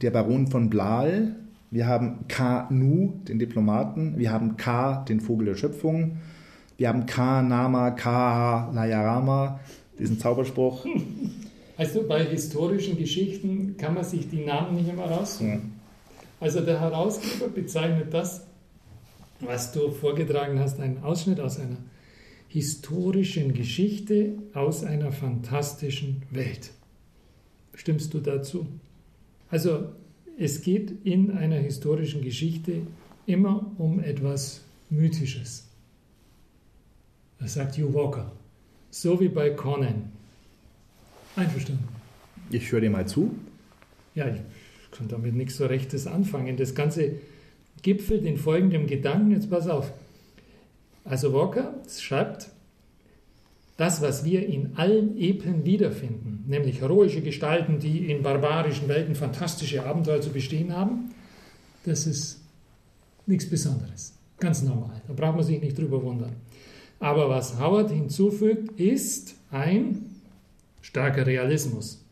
der 0.00 0.10
Baron 0.10 0.46
von 0.46 0.70
Blal. 0.70 1.34
Wir 1.70 1.86
haben 1.86 2.26
Kanu, 2.28 3.12
den 3.28 3.38
Diplomaten. 3.38 4.16
Wir 4.18 4.32
haben 4.32 4.56
Ka, 4.56 5.04
den 5.04 5.20
Vogel 5.20 5.46
der 5.46 5.56
Schöpfung. 5.56 6.18
Wir 6.78 6.88
haben 6.88 7.06
Ka 7.06 7.42
Nama 7.42 7.90
Ka 7.90 8.70
Layarama, 8.72 9.60
diesen 9.98 10.18
Zauberspruch. 10.18 10.86
Also 11.78 12.02
bei 12.02 12.24
historischen 12.24 12.98
Geschichten 12.98 13.76
kann 13.76 13.94
man 13.94 14.02
sich 14.02 14.28
die 14.28 14.44
Namen 14.44 14.76
nicht 14.76 14.88
immer 14.88 15.04
raussuchen. 15.04 15.74
Also 16.40 16.60
der 16.60 16.80
Herausgeber 16.80 17.48
bezeichnet 17.48 18.12
das, 18.12 18.44
was 19.38 19.70
du 19.70 19.92
vorgetragen 19.92 20.58
hast, 20.58 20.80
einen 20.80 21.04
Ausschnitt 21.04 21.38
aus 21.38 21.60
einer 21.60 21.76
historischen 22.48 23.54
Geschichte 23.54 24.32
aus 24.54 24.82
einer 24.82 25.12
fantastischen 25.12 26.22
Welt. 26.32 26.72
Stimmst 27.74 28.12
du 28.12 28.18
dazu? 28.18 28.66
Also 29.48 29.90
es 30.36 30.62
geht 30.62 30.92
in 31.04 31.30
einer 31.30 31.58
historischen 31.58 32.22
Geschichte 32.22 32.82
immer 33.24 33.70
um 33.78 34.00
etwas 34.00 34.62
Mythisches. 34.90 35.68
Das 37.38 37.54
sagt 37.54 37.78
Hugh 37.78 37.94
Walker. 37.94 38.32
So 38.90 39.20
wie 39.20 39.28
bei 39.28 39.50
Conan. 39.50 40.17
Einverstanden. 41.38 41.88
Ich 42.50 42.70
höre 42.72 42.80
dir 42.80 42.90
mal 42.90 43.06
zu. 43.06 43.34
Ja, 44.14 44.26
ich 44.28 44.40
kann 44.90 45.08
damit 45.08 45.34
nichts 45.34 45.56
so 45.56 45.66
Rechtes 45.66 46.06
anfangen. 46.06 46.56
Das 46.56 46.74
Ganze 46.74 47.12
gipfelt 47.82 48.24
in 48.24 48.36
folgendem 48.36 48.86
Gedanken. 48.86 49.30
Jetzt 49.30 49.50
pass 49.50 49.68
auf. 49.68 49.92
Also 51.04 51.32
Walker 51.32 51.74
schreibt, 51.88 52.50
das, 53.76 54.02
was 54.02 54.24
wir 54.24 54.44
in 54.44 54.76
allen 54.76 55.16
Epen 55.16 55.64
wiederfinden, 55.64 56.44
nämlich 56.48 56.80
heroische 56.80 57.22
Gestalten, 57.22 57.78
die 57.78 58.10
in 58.10 58.22
barbarischen 58.22 58.88
Welten 58.88 59.14
fantastische 59.14 59.86
Abenteuer 59.86 60.20
zu 60.20 60.30
bestehen 60.30 60.74
haben, 60.74 61.14
das 61.84 62.06
ist 62.06 62.40
nichts 63.26 63.48
Besonderes. 63.48 64.14
Ganz 64.40 64.62
normal. 64.62 65.00
Da 65.06 65.12
braucht 65.12 65.36
man 65.36 65.44
sich 65.44 65.60
nicht 65.60 65.78
drüber 65.78 66.02
wundern. 66.02 66.34
Aber 66.98 67.28
was 67.28 67.60
Howard 67.60 67.90
hinzufügt, 67.90 68.80
ist 68.80 69.36
ein 69.52 70.17
starker 70.80 71.26
Realismus. 71.26 72.04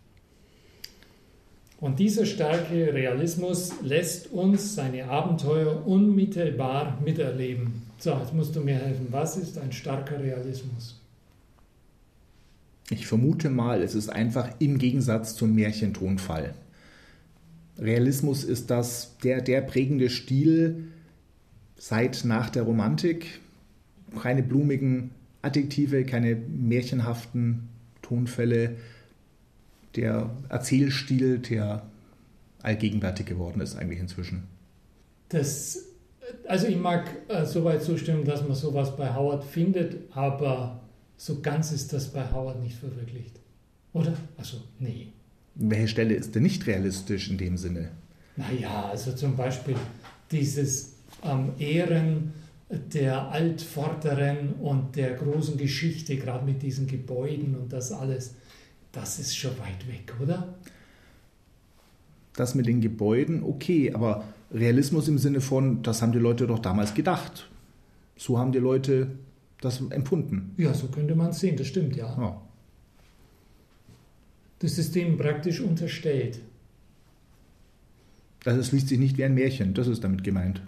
Und 1.78 1.98
dieser 1.98 2.24
starke 2.24 2.94
Realismus 2.94 3.72
lässt 3.82 4.32
uns 4.32 4.74
seine 4.74 5.08
Abenteuer 5.08 5.86
unmittelbar 5.86 6.98
miterleben. 7.04 7.82
So, 7.98 8.12
jetzt 8.12 8.32
musst 8.32 8.56
du 8.56 8.60
mir 8.60 8.76
helfen. 8.76 9.08
Was 9.10 9.36
ist 9.36 9.58
ein 9.58 9.72
starker 9.72 10.18
Realismus? 10.18 11.00
Ich 12.88 13.06
vermute 13.06 13.50
mal, 13.50 13.82
es 13.82 13.94
ist 13.94 14.08
einfach 14.08 14.48
im 14.58 14.78
Gegensatz 14.78 15.34
zum 15.34 15.54
Märchentonfall. 15.54 16.54
Realismus 17.78 18.44
ist 18.44 18.70
das 18.70 19.18
der, 19.22 19.42
der 19.42 19.60
prägende 19.60 20.08
Stil 20.08 20.84
seit 21.76 22.24
nach 22.24 22.48
der 22.48 22.62
Romantik. 22.62 23.40
Keine 24.22 24.42
blumigen 24.42 25.10
Adjektive, 25.42 26.04
keine 26.04 26.36
märchenhaften 26.36 27.68
Tonfälle. 28.06 28.76
Der 29.96 30.30
Erzählstil, 30.48 31.38
der 31.38 31.86
allgegenwärtig 32.62 33.26
geworden 33.26 33.60
ist 33.60 33.76
eigentlich 33.76 34.00
inzwischen. 34.00 34.44
Das, 35.28 35.86
also 36.46 36.66
ich 36.66 36.76
mag 36.76 37.08
äh, 37.28 37.46
soweit 37.46 37.82
zustimmen, 37.82 38.24
dass 38.24 38.42
man 38.42 38.54
sowas 38.54 38.96
bei 38.96 39.14
Howard 39.14 39.44
findet, 39.44 39.96
aber 40.14 40.80
so 41.16 41.40
ganz 41.40 41.72
ist 41.72 41.92
das 41.92 42.12
bei 42.12 42.30
Howard 42.30 42.62
nicht 42.62 42.76
verwirklicht. 42.76 43.40
Oder? 43.92 44.12
Also, 44.36 44.58
nee. 44.78 45.08
Welche 45.54 45.88
Stelle 45.88 46.14
ist 46.14 46.34
denn 46.34 46.42
nicht 46.42 46.66
realistisch 46.66 47.30
in 47.30 47.38
dem 47.38 47.56
Sinne? 47.56 47.90
Naja, 48.36 48.90
also 48.90 49.12
zum 49.12 49.36
Beispiel 49.36 49.76
dieses 50.30 50.96
ähm, 51.24 51.52
Ehren 51.58 52.34
der 52.68 53.30
Altvorderen 53.30 54.54
und 54.54 54.96
der 54.96 55.14
großen 55.14 55.56
Geschichte, 55.56 56.16
gerade 56.16 56.44
mit 56.44 56.62
diesen 56.62 56.86
Gebäuden 56.86 57.54
und 57.54 57.72
das 57.72 57.92
alles, 57.92 58.34
das 58.92 59.18
ist 59.18 59.36
schon 59.36 59.52
weit 59.58 59.86
weg, 59.88 60.12
oder? 60.20 60.54
Das 62.34 62.54
mit 62.54 62.66
den 62.66 62.80
Gebäuden, 62.80 63.42
okay, 63.44 63.92
aber 63.94 64.24
Realismus 64.52 65.08
im 65.08 65.18
Sinne 65.18 65.40
von, 65.40 65.82
das 65.82 66.02
haben 66.02 66.12
die 66.12 66.18
Leute 66.18 66.46
doch 66.46 66.58
damals 66.58 66.94
gedacht. 66.94 67.48
So 68.16 68.38
haben 68.38 68.52
die 68.52 68.58
Leute 68.58 69.08
das 69.60 69.80
empfunden. 69.90 70.54
Ja, 70.56 70.74
so 70.74 70.88
könnte 70.88 71.14
man 71.14 71.30
es 71.30 71.40
sehen, 71.40 71.56
das 71.56 71.68
stimmt, 71.68 71.96
ja. 71.96 72.16
Ja. 72.18 72.42
Das 74.58 74.78
ist 74.78 74.94
denen 74.94 75.16
praktisch 75.16 75.60
unterstellt. 75.60 76.40
Also 78.44 78.60
es 78.60 78.72
liest 78.72 78.88
sich 78.88 78.98
nicht 78.98 79.18
wie 79.18 79.24
ein 79.24 79.34
Märchen, 79.34 79.74
das 79.74 79.86
ist 79.86 80.02
damit 80.04 80.24
gemeint. 80.24 80.62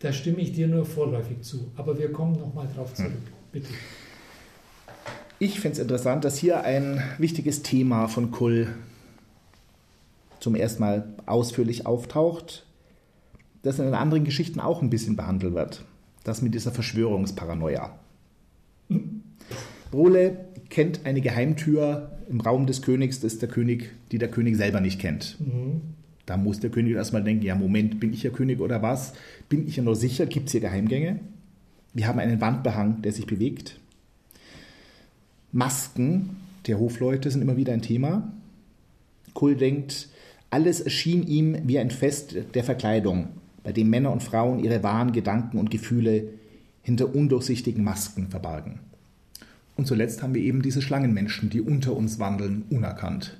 Da 0.00 0.12
stimme 0.12 0.38
ich 0.38 0.52
dir 0.52 0.68
nur 0.68 0.84
vorläufig 0.84 1.42
zu, 1.42 1.72
aber 1.76 1.98
wir 1.98 2.12
kommen 2.12 2.38
nochmal 2.38 2.68
drauf 2.74 2.94
zurück, 2.94 3.12
bitte. 3.52 3.68
Ich 5.40 5.60
finde 5.60 5.74
es 5.74 5.78
interessant, 5.78 6.24
dass 6.24 6.38
hier 6.38 6.62
ein 6.62 7.02
wichtiges 7.18 7.62
Thema 7.62 8.08
von 8.08 8.30
Kull 8.30 8.68
zum 10.40 10.54
ersten 10.54 10.80
Mal 10.82 11.08
ausführlich 11.26 11.86
auftaucht, 11.86 12.66
das 13.62 13.78
in 13.78 13.86
den 13.86 13.94
anderen 13.94 14.24
Geschichten 14.24 14.60
auch 14.60 14.82
ein 14.82 14.90
bisschen 14.90 15.16
behandelt 15.16 15.54
wird. 15.54 15.84
Das 16.24 16.42
mit 16.42 16.54
dieser 16.54 16.72
Verschwörungsparanoia. 16.72 17.98
Brole 19.90 20.44
kennt 20.70 21.06
eine 21.06 21.20
Geheimtür 21.20 22.18
im 22.28 22.40
Raum 22.40 22.66
des 22.66 22.82
Königs, 22.82 23.20
das 23.20 23.34
ist 23.34 23.42
der 23.42 23.48
König, 23.48 23.90
die 24.12 24.18
der 24.18 24.30
König 24.30 24.56
selber 24.56 24.80
nicht 24.80 25.00
kennt. 25.00 25.38
Mhm. 25.40 25.80
Da 26.28 26.36
muss 26.36 26.60
der 26.60 26.68
König 26.68 26.92
erstmal 26.92 27.24
denken, 27.24 27.46
ja 27.46 27.54
Moment, 27.54 28.00
bin 28.00 28.12
ich 28.12 28.22
ja 28.22 28.28
König 28.28 28.60
oder 28.60 28.82
was? 28.82 29.14
Bin 29.48 29.66
ich 29.66 29.76
ja 29.76 29.82
noch 29.82 29.94
sicher? 29.94 30.26
Gibt 30.26 30.46
es 30.46 30.52
hier 30.52 30.60
Geheimgänge? 30.60 31.20
Wir 31.94 32.06
haben 32.06 32.18
einen 32.18 32.42
Wandbehang, 32.42 33.00
der 33.00 33.12
sich 33.12 33.26
bewegt. 33.26 33.80
Masken 35.52 36.36
der 36.66 36.78
Hofleute 36.78 37.30
sind 37.30 37.40
immer 37.40 37.56
wieder 37.56 37.72
ein 37.72 37.80
Thema. 37.80 38.30
Kull 39.32 39.56
denkt, 39.56 40.10
alles 40.50 40.82
erschien 40.82 41.26
ihm 41.26 41.56
wie 41.64 41.78
ein 41.78 41.90
Fest 41.90 42.36
der 42.52 42.62
Verkleidung, 42.62 43.28
bei 43.62 43.72
dem 43.72 43.88
Männer 43.88 44.12
und 44.12 44.22
Frauen 44.22 44.62
ihre 44.62 44.82
wahren 44.82 45.12
Gedanken 45.12 45.56
und 45.56 45.70
Gefühle 45.70 46.24
hinter 46.82 47.14
undurchsichtigen 47.14 47.82
Masken 47.82 48.28
verbargen. 48.28 48.80
Und 49.76 49.86
zuletzt 49.86 50.22
haben 50.22 50.34
wir 50.34 50.42
eben 50.42 50.60
diese 50.60 50.82
Schlangenmenschen, 50.82 51.48
die 51.48 51.62
unter 51.62 51.96
uns 51.96 52.18
wandeln, 52.18 52.64
unerkannt. 52.68 53.38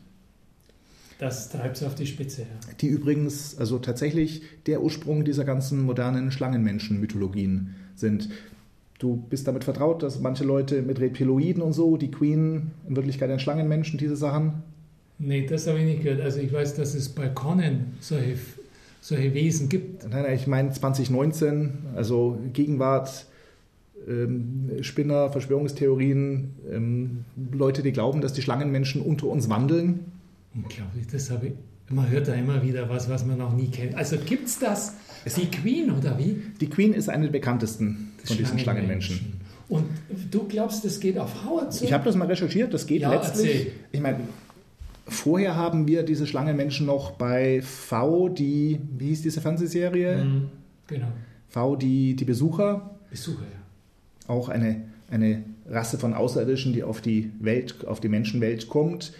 Das 1.18 1.50
treibt 1.50 1.76
es 1.76 1.82
auf 1.82 1.96
die 1.96 2.06
Spitze. 2.06 2.42
Ja. 2.42 2.46
Die 2.80 2.87
übrigens, 2.87 3.58
also 3.58 3.78
tatsächlich 3.78 4.42
der 4.66 4.82
Ursprung 4.82 5.25
dieser 5.25 5.44
ganzen 5.44 5.82
modernen 5.82 6.30
Schlangenmenschen-Mythologien 6.30 7.75
sind. 7.96 8.30
Du 9.00 9.16
bist 9.16 9.46
damit 9.46 9.64
vertraut, 9.64 10.02
dass 10.02 10.20
manche 10.20 10.44
Leute 10.44 10.82
mit 10.82 11.00
Reptiloiden 11.00 11.62
und 11.62 11.72
so, 11.72 11.96
die 11.96 12.10
Queen 12.10 12.70
in 12.88 12.96
Wirklichkeit 12.96 13.30
ein 13.30 13.40
Schlangenmenschen, 13.40 13.98
diese 13.98 14.16
Sachen? 14.16 14.62
Nee, 15.18 15.46
das 15.46 15.66
habe 15.66 15.80
ich 15.80 15.84
nicht 15.84 16.02
gehört. 16.02 16.20
Also 16.20 16.38
ich 16.40 16.52
weiß, 16.52 16.75
dass 16.75 16.94
es 16.94 17.08
bei 17.08 17.28
Conan 17.28 17.94
solche, 18.00 18.37
solche 19.00 19.34
Wesen 19.34 19.68
gibt. 19.68 20.08
Nein, 20.08 20.32
ich 20.32 20.46
meine 20.46 20.70
2019, 20.70 21.72
also 21.96 22.38
Gegenwart, 22.52 23.26
ähm, 24.08 24.70
Spinner, 24.82 25.30
Verschwörungstheorien, 25.30 26.54
ähm, 26.72 27.25
Leute, 27.52 27.82
die 27.82 27.92
glauben, 27.92 28.20
dass 28.20 28.32
die 28.32 28.42
Schlangenmenschen 28.42 29.02
unter 29.02 29.26
uns 29.26 29.48
wandeln. 29.48 30.12
Unglaublich, 30.62 31.06
das 31.06 31.30
habe 31.30 31.48
ich. 31.48 31.52
Man 31.90 32.10
hört 32.10 32.28
da 32.28 32.34
immer 32.34 32.62
wieder 32.62 32.88
was, 32.88 33.08
was 33.08 33.24
man 33.24 33.38
noch 33.38 33.54
nie 33.54 33.68
kennt. 33.68 33.94
Also 33.94 34.18
gibt 34.18 34.48
es 34.48 34.58
das? 34.58 34.94
Die 35.36 35.46
Queen 35.46 35.90
oder 35.90 36.18
wie? 36.18 36.42
Die 36.60 36.68
Queen 36.68 36.92
ist 36.92 37.08
eine 37.08 37.24
der 37.24 37.32
bekanntesten 37.32 38.12
von 38.24 38.36
diesen 38.36 38.58
Schlangenmenschen. 38.58 39.40
Und 39.68 39.86
du 40.30 40.46
glaubst, 40.48 40.84
das 40.84 41.00
geht 41.00 41.18
auf 41.18 41.44
Howard 41.44 41.72
zu? 41.72 41.84
Ich 41.84 41.92
habe 41.92 42.04
das 42.04 42.14
mal 42.16 42.26
recherchiert, 42.26 42.74
das 42.74 42.86
geht 42.86 43.02
ja, 43.02 43.12
letztlich. 43.12 43.66
Erzähl. 43.66 43.72
Ich 43.92 44.00
meine, 44.00 44.20
vorher 45.06 45.56
haben 45.56 45.86
wir 45.86 46.02
diese 46.02 46.26
Schlangenmenschen 46.26 46.86
noch 46.86 47.12
bei 47.12 47.62
V, 47.62 48.28
die, 48.28 48.80
wie 48.98 49.08
hieß 49.08 49.22
diese 49.22 49.40
Fernsehserie? 49.40 50.24
Mhm, 50.24 50.48
genau. 50.86 51.08
V, 51.48 51.76
die, 51.76 52.16
die 52.16 52.24
Besucher. 52.24 52.98
Besucher, 53.10 53.44
ja. 53.44 54.34
Auch 54.34 54.48
eine, 54.50 54.84
eine 55.10 55.42
Rasse 55.66 55.98
von 55.98 56.12
Außerirdischen, 56.14 56.72
die 56.72 56.82
auf 56.82 57.00
die 57.00 57.30
Welt, 57.40 57.86
auf 57.86 58.00
die 58.00 58.08
Menschenwelt 58.08 58.68
kommt 58.68 59.12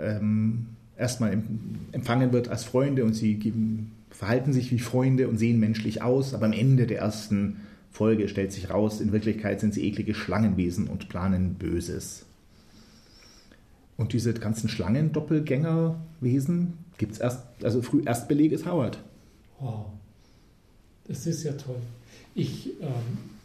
ähm, 0.00 0.66
erstmal 0.96 1.42
empfangen 1.92 2.32
wird 2.32 2.48
als 2.48 2.64
Freunde 2.64 3.04
und 3.04 3.14
sie 3.14 3.34
geben, 3.34 3.92
verhalten 4.10 4.52
sich 4.52 4.72
wie 4.72 4.78
Freunde 4.78 5.28
und 5.28 5.38
sehen 5.38 5.60
menschlich 5.60 6.02
aus, 6.02 6.34
aber 6.34 6.46
am 6.46 6.52
Ende 6.52 6.86
der 6.86 6.98
ersten 6.98 7.60
Folge 7.90 8.28
stellt 8.28 8.52
sich 8.52 8.70
raus, 8.70 9.00
in 9.00 9.12
Wirklichkeit 9.12 9.60
sind 9.60 9.74
sie 9.74 9.86
eklige 9.86 10.14
Schlangenwesen 10.14 10.88
und 10.88 11.08
planen 11.08 11.54
Böses. 11.54 12.24
Und 13.96 14.12
diese 14.12 14.34
ganzen 14.34 14.68
Schlangendoppelgängerwesen 14.68 16.74
gibt 16.98 17.12
es 17.12 17.18
erst, 17.18 17.44
also 17.62 17.82
früh 17.82 18.02
Erstbeleg 18.04 18.52
ist 18.52 18.66
Howard. 18.66 19.02
Wow, 19.58 19.86
das 21.06 21.26
ist 21.26 21.42
ja 21.42 21.52
toll. 21.52 21.80
Ich 22.34 22.70
ähm, 22.80 23.37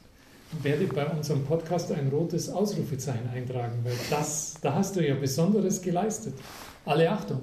werde 0.62 0.86
bei 0.86 1.06
unserem 1.06 1.44
Podcast 1.44 1.92
ein 1.92 2.10
rotes 2.10 2.50
Ausrufezeichen 2.50 3.30
eintragen, 3.34 3.80
weil 3.84 3.94
das, 4.10 4.56
da 4.62 4.76
hast 4.76 4.96
du 4.96 5.06
ja 5.06 5.16
Besonderes 5.16 5.82
geleistet. 5.82 6.34
Alle 6.86 7.10
Achtung. 7.10 7.42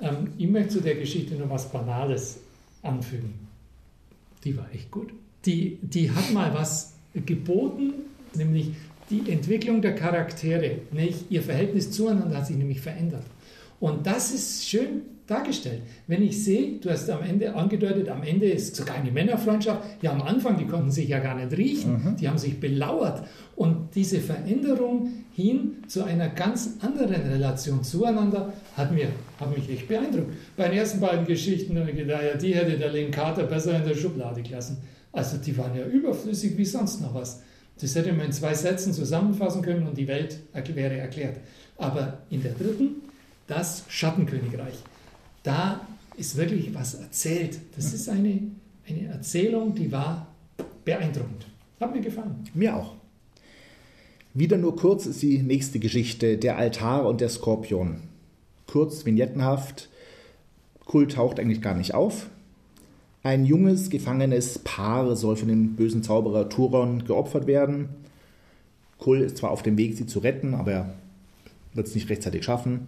Ähm, 0.00 0.32
ich 0.38 0.48
möchte 0.48 0.74
zu 0.74 0.80
der 0.80 0.96
Geschichte 0.96 1.34
noch 1.34 1.50
was 1.50 1.70
Banales 1.70 2.38
anfügen. 2.82 3.48
Die 4.44 4.56
war 4.56 4.66
echt 4.72 4.90
gut. 4.90 5.12
Die, 5.44 5.78
die 5.82 6.10
hat 6.10 6.32
mal 6.32 6.52
was 6.54 6.94
geboten, 7.14 7.94
nämlich 8.34 8.72
die 9.10 9.30
Entwicklung 9.30 9.82
der 9.82 9.94
Charaktere. 9.94 10.78
Nicht? 10.92 11.30
Ihr 11.30 11.42
Verhältnis 11.42 11.90
zueinander 11.90 12.38
hat 12.38 12.46
sich 12.46 12.56
nämlich 12.56 12.80
verändert. 12.80 13.24
Und 13.80 14.06
das 14.06 14.32
ist 14.32 14.68
schön 14.68 15.02
dargestellt. 15.26 15.82
Wenn 16.06 16.22
ich 16.22 16.44
sehe, 16.44 16.78
du 16.80 16.90
hast 16.90 17.08
am 17.08 17.22
Ende 17.22 17.54
angedeutet, 17.54 18.08
am 18.08 18.22
Ende 18.22 18.46
ist 18.46 18.76
sogar 18.76 18.96
eine 18.96 19.10
Männerfreundschaft. 19.10 19.80
Ja, 20.02 20.12
am 20.12 20.22
Anfang, 20.22 20.58
die 20.58 20.66
konnten 20.66 20.90
sich 20.90 21.08
ja 21.08 21.18
gar 21.18 21.34
nicht 21.34 21.56
riechen, 21.56 21.92
mhm. 21.92 22.16
die 22.16 22.28
haben 22.28 22.36
sich 22.36 22.60
belauert. 22.60 23.26
Und 23.56 23.94
diese 23.94 24.20
Veränderung 24.20 25.10
hin 25.32 25.76
zu 25.88 26.04
einer 26.04 26.28
ganz 26.28 26.76
anderen 26.80 27.22
Relation 27.22 27.82
zueinander 27.82 28.52
hat, 28.76 28.92
mir, 28.92 29.08
hat 29.40 29.56
mich 29.56 29.70
echt 29.70 29.88
beeindruckt. 29.88 30.32
Bei 30.56 30.68
den 30.68 30.78
ersten 30.78 31.00
beiden 31.00 31.24
Geschichten 31.24 31.78
habe 31.78 31.90
ich 31.90 31.96
gedacht, 31.96 32.22
ja, 32.22 32.36
die 32.36 32.54
hätte 32.54 32.76
der 32.76 32.92
Lynn 32.92 33.10
Carter 33.10 33.44
besser 33.44 33.78
in 33.78 33.88
der 33.88 33.94
Schublade 33.94 34.42
gelassen. 34.42 34.76
Also 35.12 35.38
die 35.38 35.56
waren 35.56 35.74
ja 35.74 35.86
überflüssig 35.86 36.58
wie 36.58 36.64
sonst 36.64 37.00
noch 37.00 37.14
was. 37.14 37.40
Das 37.80 37.94
hätte 37.94 38.12
man 38.12 38.26
in 38.26 38.32
zwei 38.32 38.52
Sätzen 38.52 38.92
zusammenfassen 38.92 39.62
können 39.62 39.86
und 39.86 39.96
die 39.96 40.06
Welt 40.06 40.38
wäre 40.52 40.96
erklärt. 40.96 41.38
Aber 41.78 42.18
in 42.30 42.42
der 42.42 42.52
dritten, 42.52 42.96
das 43.46 43.84
Schattenkönigreich 43.88 44.74
da 45.44 45.86
ist 46.16 46.36
wirklich 46.36 46.74
was 46.74 46.94
erzählt. 46.94 47.60
Das 47.76 47.92
ist 47.92 48.08
eine, 48.08 48.40
eine 48.88 49.06
Erzählung, 49.06 49.74
die 49.74 49.92
war 49.92 50.26
beeindruckend. 50.84 51.46
Hat 51.78 51.94
mir 51.94 52.00
gefallen. 52.00 52.48
Mir 52.54 52.74
auch. 52.74 52.94
Wieder 54.32 54.56
nur 54.56 54.74
kurz 54.74 55.06
ist 55.06 55.22
die 55.22 55.38
nächste 55.38 55.78
Geschichte, 55.78 56.38
der 56.38 56.58
Altar 56.58 57.06
und 57.06 57.20
der 57.20 57.28
Skorpion. 57.28 57.98
Kurz, 58.66 59.04
vignettenhaft. 59.04 59.88
Kult 60.84 61.12
taucht 61.12 61.38
eigentlich 61.38 61.62
gar 61.62 61.74
nicht 61.74 61.94
auf. 61.94 62.28
Ein 63.22 63.46
junges, 63.46 63.90
gefangenes 63.90 64.58
Paar 64.58 65.14
soll 65.16 65.36
von 65.36 65.48
dem 65.48 65.76
bösen 65.76 66.02
Zauberer 66.02 66.48
Turon 66.48 67.04
geopfert 67.04 67.46
werden. 67.46 67.88
Kull 68.98 69.20
ist 69.20 69.38
zwar 69.38 69.50
auf 69.50 69.62
dem 69.62 69.78
Weg, 69.78 69.96
sie 69.96 70.06
zu 70.06 70.18
retten, 70.18 70.54
aber 70.54 70.72
er 70.72 70.94
wird 71.74 71.86
es 71.86 71.94
nicht 71.94 72.08
rechtzeitig 72.10 72.44
schaffen. 72.44 72.86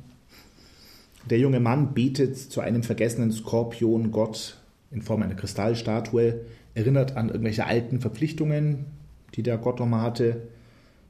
Der 1.30 1.38
junge 1.38 1.60
Mann 1.60 1.92
betet 1.92 2.36
zu 2.36 2.60
einem 2.60 2.82
vergessenen 2.82 3.32
Skorpion-Gott 3.32 4.58
in 4.92 5.02
Form 5.02 5.22
einer 5.22 5.34
Kristallstatue, 5.34 6.40
erinnert 6.74 7.16
an 7.16 7.28
irgendwelche 7.28 7.66
alten 7.66 8.00
Verpflichtungen, 8.00 8.86
die 9.34 9.42
der 9.42 9.58
Gott 9.58 9.80
nochmal 9.80 10.02
hatte. 10.02 10.42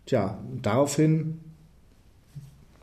Tja, 0.06 0.38
daraufhin 0.62 1.40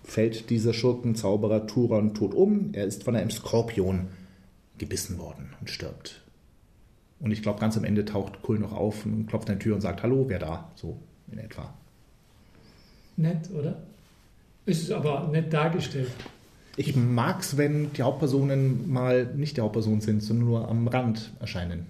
fällt 0.03 0.49
dieser 0.49 0.73
Schurkenzauberer 0.73 1.65
Turon 1.65 2.13
tot 2.13 2.33
um. 2.33 2.69
Er 2.73 2.85
ist 2.85 3.03
von 3.03 3.15
einem 3.15 3.31
Skorpion 3.31 4.09
gebissen 4.77 5.17
worden 5.17 5.53
und 5.59 5.69
stirbt. 5.69 6.21
Und 7.19 7.31
ich 7.31 7.41
glaube, 7.41 7.59
ganz 7.59 7.77
am 7.77 7.85
Ende 7.85 8.05
taucht 8.05 8.41
Kull 8.41 8.59
noch 8.59 8.73
auf 8.73 9.05
und 9.05 9.27
klopft 9.27 9.49
an 9.49 9.57
die 9.57 9.63
Tür 9.63 9.75
und 9.75 9.81
sagt: 9.81 10.03
Hallo, 10.03 10.25
wer 10.27 10.39
da? 10.39 10.71
So 10.75 10.97
in 11.31 11.39
etwa. 11.39 11.73
Nett, 13.15 13.49
oder? 13.51 13.81
Ist 14.65 14.91
aber 14.91 15.29
nett 15.31 15.53
dargestellt. 15.53 16.11
Ich 16.75 16.95
mag 16.95 17.41
es, 17.41 17.57
wenn 17.57 17.93
die 17.93 18.01
Hauptpersonen 18.01 18.91
mal 18.91 19.25
nicht 19.35 19.57
die 19.57 19.61
Hauptperson 19.61 20.01
sind, 20.01 20.23
sondern 20.23 20.47
nur 20.47 20.67
am 20.67 20.87
Rand 20.87 21.31
erscheinen. 21.39 21.85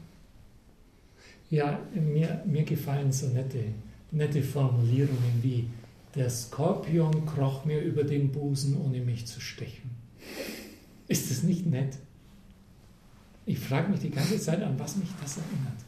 Ja, 1.50 1.80
mir, 1.94 2.44
mir 2.46 2.64
gefallen 2.64 3.12
so 3.12 3.28
nette, 3.28 3.64
nette 4.12 4.42
Formulierungen 4.42 5.40
wie 5.42 5.68
der 6.16 6.30
Skorpion 6.30 7.26
kroch 7.26 7.66
mir 7.66 7.82
über 7.82 8.04
den 8.04 8.32
Busen, 8.32 8.78
ohne 8.78 9.00
mich 9.00 9.26
zu 9.26 9.40
stechen. 9.40 9.92
Ist 11.08 11.32
das 11.32 11.44
nicht 11.44 11.66
nett? 11.66 11.98
Ich 13.46 13.60
frage 13.60 13.90
mich 13.90 14.00
die 14.00 14.10
ganze 14.10 14.40
Zeit, 14.40 14.62
an 14.62 14.80
was 14.80 14.96
mich 14.96 15.10
das 15.22 15.38
erinnert. 15.38 15.80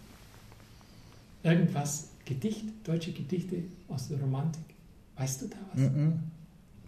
Irgendwas, 1.43 2.09
Gedicht, 2.25 2.65
deutsche 2.83 3.11
Gedichte 3.11 3.63
aus 3.87 4.07
der 4.07 4.19
Romantik. 4.19 4.63
Weißt 5.15 5.43
du 5.43 5.47
da 5.47 5.57
was? 5.71 5.81
Mm 5.81 5.85
-mm. 5.85 6.13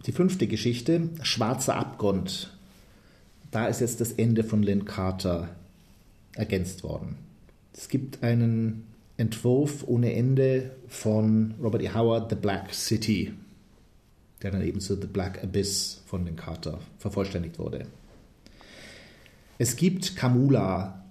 Die 0.06 0.12
fünfte 0.12 0.46
Geschichte, 0.46 1.08
Schwarzer 1.22 1.76
Abgrund. 1.76 2.56
Da 3.50 3.66
ist 3.66 3.80
jetzt 3.80 4.00
das 4.00 4.12
Ende 4.12 4.44
von 4.44 4.62
Lynn 4.62 4.84
Carter 4.84 5.48
ergänzt 6.34 6.82
worden. 6.82 7.16
Es 7.72 7.88
gibt 7.88 8.22
einen 8.22 8.84
Entwurf 9.16 9.84
ohne 9.86 10.14
Ende 10.14 10.70
von 10.86 11.54
Robert 11.60 11.82
E. 11.82 11.90
Howard, 11.90 12.30
The 12.30 12.36
Black 12.36 12.72
City, 12.72 13.32
der 14.42 14.52
dann 14.52 14.62
eben 14.62 14.80
zu 14.80 14.94
The 14.94 15.06
Black 15.06 15.42
Abyss 15.42 16.02
von 16.06 16.24
Lynn 16.24 16.36
Carter 16.36 16.78
vervollständigt 16.98 17.58
wurde. 17.58 17.86
Es 19.58 19.74
gibt 19.74 20.14
Kamula 20.14 21.04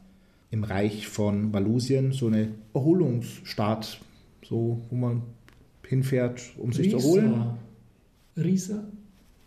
im 0.52 0.64
Reich 0.64 1.08
von 1.08 1.52
Valusien, 1.52 2.14
so 2.14 2.28
eine 2.28 2.50
Erholungsstadt, 2.74 4.00
so, 4.42 4.82
wo 4.90 4.96
man 4.96 5.24
hinfährt, 5.86 6.42
um 6.58 6.72
sich 6.72 6.88
Risa. 6.88 6.98
zu 7.00 7.18
erholen. 7.18 7.58
Risa 8.38 8.84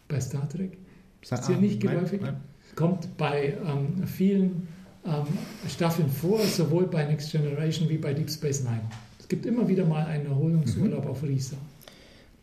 bei 0.08 0.20
Star 0.20 0.48
Trek. 0.48 0.76
Ist 1.22 1.48
dir 1.48 1.56
nicht 1.56 1.80
geläufig? 1.80 2.20
Nein, 2.20 2.34
nein. 2.34 2.42
Kommt 2.76 3.16
bei 3.16 3.56
ähm, 3.64 4.06
vielen 4.06 4.68
ähm, 5.04 5.26
Staffeln 5.68 6.08
vor, 6.08 6.40
sowohl 6.40 6.86
bei 6.86 7.04
Next 7.04 7.32
Generation 7.32 7.88
wie 7.88 7.98
bei 7.98 8.14
Deep 8.14 8.30
Space 8.30 8.62
Nine. 8.62 8.82
Es 9.18 9.28
gibt 9.28 9.46
immer 9.46 9.68
wieder 9.68 9.84
mal 9.84 10.06
einen 10.06 10.26
Erholungsurlaub 10.26 11.04
mhm. 11.04 11.10
auf 11.10 11.22
Risa. 11.22 11.56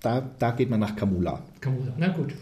Da, 0.01 0.29
da 0.37 0.51
geht 0.51 0.69
man 0.69 0.79
nach 0.79 0.95
Kamula. 0.95 1.43
Kamula, 1.59 1.93
na 1.97 2.09
gut. 2.09 2.33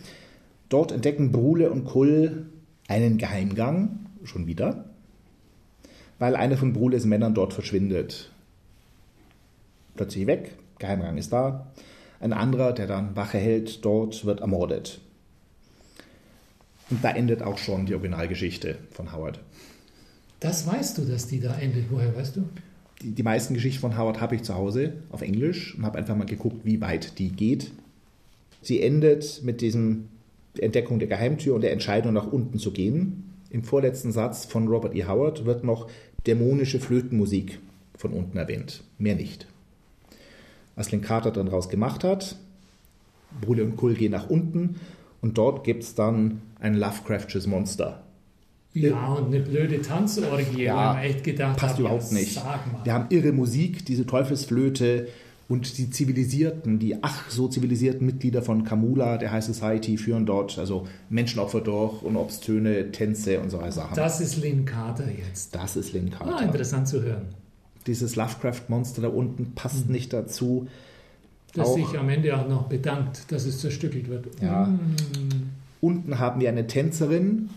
Dort 0.69 0.91
entdecken 0.91 1.31
Brule 1.31 1.71
und 1.71 1.85
Kull 1.85 2.47
einen 2.87 3.17
Geheimgang, 3.17 3.99
schon 4.23 4.47
wieder, 4.47 4.85
weil 6.19 6.35
einer 6.35 6.57
von 6.57 6.73
Brules 6.73 7.05
Männern 7.05 7.33
dort 7.33 7.53
verschwindet. 7.53 8.31
plötzlich 9.95 10.27
weg, 10.27 10.55
Geheimgang 10.79 11.17
ist 11.17 11.31
da. 11.31 11.67
Ein 12.19 12.33
anderer, 12.33 12.73
der 12.73 12.87
dann 12.87 13.15
Wache 13.15 13.37
hält, 13.37 13.83
dort 13.85 14.25
wird 14.25 14.41
ermordet. 14.41 15.01
Und 16.89 17.03
da 17.03 17.11
endet 17.11 17.41
auch 17.41 17.57
schon 17.57 17.85
die 17.85 17.93
Originalgeschichte 17.93 18.77
von 18.91 19.11
Howard. 19.11 19.39
Das 20.39 20.67
weißt 20.67 20.97
du, 20.97 21.05
dass 21.05 21.27
die 21.27 21.39
da 21.39 21.55
endet. 21.55 21.85
Woher 21.89 22.15
weißt 22.15 22.35
du? 22.35 22.47
Die, 23.01 23.11
die 23.11 23.23
meisten 23.23 23.53
Geschichten 23.53 23.81
von 23.81 23.97
Howard 23.97 24.21
habe 24.21 24.35
ich 24.35 24.43
zu 24.43 24.55
Hause 24.55 24.93
auf 25.09 25.21
Englisch 25.21 25.75
und 25.75 25.85
habe 25.85 25.97
einfach 25.97 26.15
mal 26.15 26.25
geguckt, 26.25 26.61
wie 26.63 26.81
weit 26.81 27.17
die 27.19 27.29
geht. 27.29 27.71
Sie 28.61 28.81
endet 28.81 29.41
mit 29.43 29.61
diesem 29.61 30.09
Entdeckung 30.57 30.99
der 30.99 31.07
Geheimtür 31.07 31.55
und 31.55 31.61
der 31.61 31.71
Entscheidung, 31.71 32.13
nach 32.13 32.31
unten 32.31 32.59
zu 32.59 32.71
gehen. 32.71 33.31
Im 33.49 33.63
vorletzten 33.63 34.11
Satz 34.11 34.45
von 34.45 34.67
Robert 34.67 34.95
E. 34.95 35.05
Howard 35.05 35.45
wird 35.45 35.63
noch 35.63 35.89
dämonische 36.27 36.79
Flötenmusik 36.79 37.59
von 37.97 38.11
unten 38.11 38.37
erwähnt. 38.37 38.83
Mehr 38.97 39.15
nicht. 39.15 39.47
Was 40.75 40.91
Lynn 40.91 41.01
Carter 41.01 41.31
dann 41.31 41.47
raus 41.47 41.69
gemacht 41.69 42.03
hat, 42.03 42.35
Brule 43.41 43.63
und 43.63 43.75
Kull 43.77 43.93
gehen 43.95 44.11
nach 44.11 44.29
unten 44.29 44.75
und 45.21 45.37
dort 45.37 45.63
gibt 45.63 45.83
es 45.83 45.95
dann 45.95 46.41
ein 46.59 46.75
Lovecraftsches 46.75 47.47
Monster. 47.47 48.01
Ja, 48.73 49.13
und 49.13 49.27
eine 49.27 49.39
blöde 49.39 49.81
Tanzorgie, 49.81 50.63
Ja, 50.63 51.01
echt 51.01 51.23
gedacht 51.23 51.57
Passt 51.57 51.73
hat, 51.75 51.79
überhaupt 51.79 52.11
ja, 52.11 52.17
nicht. 52.17 52.41
Wir 52.83 52.93
haben 52.93 53.05
irre 53.09 53.31
Musik, 53.31 53.85
diese 53.85 54.05
Teufelsflöte 54.05 55.07
und 55.47 55.77
die 55.77 55.89
zivilisierten, 55.91 56.79
die 56.79 56.97
ach 57.01 57.29
so 57.29 57.47
zivilisierten 57.47 58.05
Mitglieder 58.05 58.41
von 58.41 58.65
Kamula, 58.65 59.17
der 59.17 59.31
High 59.31 59.45
Society, 59.45 59.97
führen 59.97 60.25
dort 60.25 60.57
also 60.57 60.87
Menschenopfer 61.09 61.61
durch 61.61 62.01
und 62.01 62.17
obszöne 62.17 62.91
Tänze 62.91 63.39
und 63.39 63.49
solche 63.49 63.71
Sachen. 63.71 63.95
Das 63.95 64.19
ist 64.19 64.37
Lynn 64.41 64.65
Carter 64.65 65.05
jetzt. 65.09 65.55
Das 65.55 65.77
ist 65.77 65.93
Lynn 65.93 66.11
Ah, 66.13 66.25
Carter. 66.25 66.45
interessant 66.45 66.87
zu 66.87 67.01
hören. 67.01 67.27
Dieses 67.87 68.15
Lovecraft-Monster 68.15 69.03
da 69.03 69.07
unten 69.09 69.53
passt 69.53 69.89
nicht 69.89 70.13
dazu. 70.13 70.67
Das 71.53 71.69
Auch- 71.69 71.75
sich 71.75 71.97
am 71.97 72.09
Ende 72.09 72.37
auch 72.37 72.47
noch 72.47 72.63
bedankt, 72.63 73.31
dass 73.31 73.45
es 73.45 73.59
zerstückelt 73.59 74.09
wird. 74.09 74.27
Ja. 74.41 74.65
Mm. 74.67 74.95
Unten 75.81 76.19
haben 76.19 76.41
wir 76.41 76.49
eine 76.49 76.67
Tänzerin, 76.67 77.49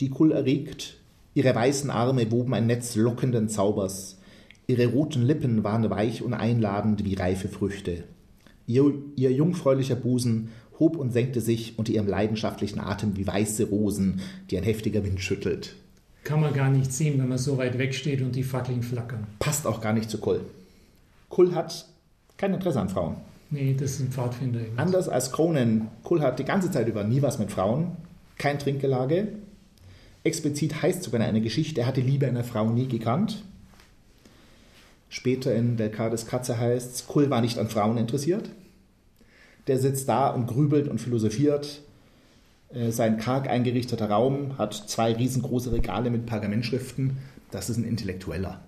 die 0.00 0.10
Kull 0.10 0.32
erregt. 0.32 0.98
Ihre 1.34 1.54
weißen 1.54 1.90
Arme 1.90 2.30
woben 2.30 2.52
ein 2.54 2.66
Netz 2.66 2.96
lockenden 2.96 3.48
Zaubers. 3.48 4.18
Ihre 4.66 4.86
roten 4.86 5.22
Lippen 5.22 5.62
waren 5.64 5.88
weich 5.90 6.22
und 6.22 6.34
einladend 6.34 7.04
wie 7.04 7.14
reife 7.14 7.48
Früchte. 7.48 8.04
Ihr, 8.66 8.92
ihr 9.14 9.30
jungfräulicher 9.30 9.94
Busen 9.94 10.48
hob 10.78 10.96
und 10.96 11.12
senkte 11.12 11.40
sich 11.40 11.78
unter 11.78 11.92
ihrem 11.92 12.08
leidenschaftlichen 12.08 12.80
Atem 12.80 13.16
wie 13.16 13.26
weiße 13.26 13.68
Rosen, 13.68 14.20
die 14.50 14.58
ein 14.58 14.64
heftiger 14.64 15.04
Wind 15.04 15.20
schüttelt. 15.20 15.76
Kann 16.26 16.40
man 16.40 16.52
gar 16.52 16.70
nicht 16.70 16.92
sehen, 16.92 17.20
wenn 17.20 17.28
man 17.28 17.38
so 17.38 17.56
weit 17.56 17.78
weg 17.78 17.94
steht 17.94 18.20
und 18.20 18.34
die 18.34 18.42
Fackeln 18.42 18.82
flackern. 18.82 19.28
Passt 19.38 19.64
auch 19.64 19.80
gar 19.80 19.92
nicht 19.92 20.10
zu 20.10 20.18
Kull. 20.18 20.40
Kull 21.28 21.54
hat 21.54 21.86
kein 22.36 22.52
Interesse 22.52 22.80
an 22.80 22.88
Frauen. 22.88 23.14
Nee, 23.50 23.76
das 23.78 23.98
sind 23.98 24.12
Pfadfinder. 24.12 24.58
eben. 24.58 24.76
Anders 24.76 25.08
als 25.08 25.30
Conan, 25.30 25.86
Kull 26.02 26.20
hat 26.22 26.40
die 26.40 26.44
ganze 26.44 26.68
Zeit 26.68 26.88
über 26.88 27.04
nie 27.04 27.22
was 27.22 27.38
mit 27.38 27.52
Frauen, 27.52 27.92
kein 28.38 28.58
Trinkgelage. 28.58 29.28
Explizit 30.24 30.82
heißt 30.82 31.04
sogar 31.04 31.20
in 31.20 31.28
einer 31.28 31.40
Geschichte, 31.40 31.82
er 31.82 31.86
hatte 31.86 32.00
Liebe 32.00 32.26
einer 32.26 32.42
Frau 32.42 32.68
nie 32.68 32.88
gekannt. 32.88 33.44
Später 35.08 35.54
in 35.54 35.76
Delcades 35.76 36.26
Katze 36.26 36.58
heißt 36.58 36.92
es, 36.92 37.06
Kull 37.06 37.30
war 37.30 37.40
nicht 37.40 37.56
an 37.56 37.68
Frauen 37.68 37.98
interessiert. 37.98 38.50
Der 39.68 39.78
sitzt 39.78 40.08
da 40.08 40.30
und 40.30 40.48
grübelt 40.48 40.88
und 40.88 41.00
philosophiert. 41.00 41.82
Äh, 42.72 42.90
Sein 42.90 43.18
karg 43.18 43.48
eingerichteter 43.48 44.08
Raum 44.08 44.58
hat 44.58 44.74
zwei 44.74 45.12
riesengroße 45.12 45.72
Regale 45.72 46.10
mit 46.10 46.26
Pergamentschriften. 46.26 47.18
Das 47.50 47.70
ist 47.70 47.76
ein 47.76 47.84
Intellektueller. 47.84 48.60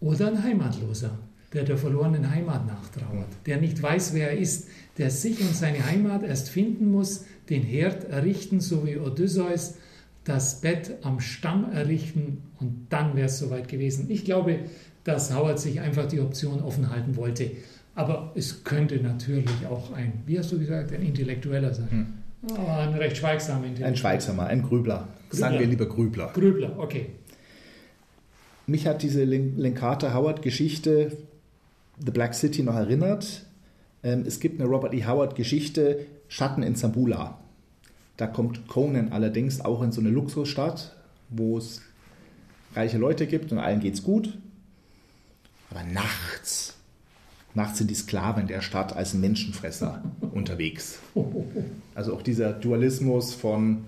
Oder 0.00 0.28
ein 0.28 0.42
Heimatloser, 0.42 1.18
der 1.52 1.64
der 1.64 1.76
verlorenen 1.76 2.30
Heimat 2.30 2.66
nachtrauert, 2.66 3.28
der 3.46 3.58
nicht 3.58 3.82
weiß, 3.82 4.14
wer 4.14 4.30
er 4.30 4.38
ist, 4.38 4.68
der 4.96 5.10
sich 5.10 5.40
und 5.40 5.54
seine 5.56 5.84
Heimat 5.86 6.22
erst 6.22 6.50
finden 6.50 6.90
muss, 6.90 7.24
den 7.48 7.62
Herd 7.62 8.04
errichten, 8.04 8.60
so 8.60 8.86
wie 8.86 8.98
Odysseus, 8.98 9.74
das 10.24 10.60
Bett 10.60 10.98
am 11.02 11.20
Stamm 11.20 11.72
errichten 11.72 12.42
und 12.60 12.86
dann 12.90 13.16
wäre 13.16 13.26
es 13.26 13.38
soweit 13.38 13.68
gewesen. 13.68 14.06
Ich 14.10 14.24
glaube, 14.24 14.58
dass 15.04 15.34
Howard 15.34 15.58
sich 15.58 15.80
einfach 15.80 16.06
die 16.06 16.20
Option 16.20 16.60
offen 16.60 16.90
halten 16.90 17.16
wollte. 17.16 17.50
Aber 17.94 18.32
es 18.36 18.62
könnte 18.62 18.96
natürlich 18.96 19.66
auch 19.68 19.92
ein, 19.92 20.12
wie 20.26 20.38
hast 20.38 20.52
du 20.52 20.58
gesagt, 20.58 20.92
ein 20.92 21.02
Intellektueller 21.02 21.72
sein. 21.72 22.17
Aber 22.42 22.78
ein 22.78 22.94
recht 22.94 23.16
schweigsamer 23.16 23.58
Ein 23.58 23.70
Intellektueller. 23.70 23.96
Schweigsamer, 23.96 24.46
ein 24.46 24.62
Grübler. 24.62 25.08
Sagen 25.30 25.56
Grübler. 25.56 25.60
wir 25.60 25.66
lieber 25.66 25.86
Grübler. 25.86 26.30
Grübler, 26.34 26.78
okay. 26.78 27.06
Mich 28.66 28.86
hat 28.86 29.02
diese 29.02 29.24
Lenkata 29.24 30.14
Howard-Geschichte 30.14 31.16
The 32.04 32.10
Black 32.10 32.34
City 32.34 32.62
noch 32.62 32.76
erinnert. 32.76 33.44
Ähm, 34.02 34.24
es 34.26 34.40
gibt 34.40 34.60
eine 34.60 34.68
Robert 34.68 34.94
E. 34.94 35.04
Howard-Geschichte 35.04 36.06
Schatten 36.28 36.62
in 36.62 36.76
Zambula. 36.76 37.38
Da 38.16 38.26
kommt 38.26 38.68
Conan 38.68 39.12
allerdings 39.12 39.60
auch 39.60 39.82
in 39.82 39.92
so 39.92 40.00
eine 40.00 40.10
Luxusstadt, 40.10 40.96
wo 41.30 41.58
es 41.58 41.82
reiche 42.74 42.98
Leute 42.98 43.26
gibt 43.26 43.52
und 43.52 43.58
allen 43.58 43.80
geht's 43.80 44.02
gut. 44.02 44.36
Aber 45.70 45.82
nachts, 45.82 46.77
nachts 47.58 47.78
sind 47.78 47.90
die 47.90 47.94
Sklaven 47.94 48.46
der 48.46 48.62
Stadt 48.62 48.96
als 48.96 49.12
Menschenfresser 49.12 50.02
unterwegs. 50.32 50.98
Also 51.94 52.14
auch 52.14 52.22
dieser 52.22 52.52
Dualismus 52.54 53.34
von 53.34 53.84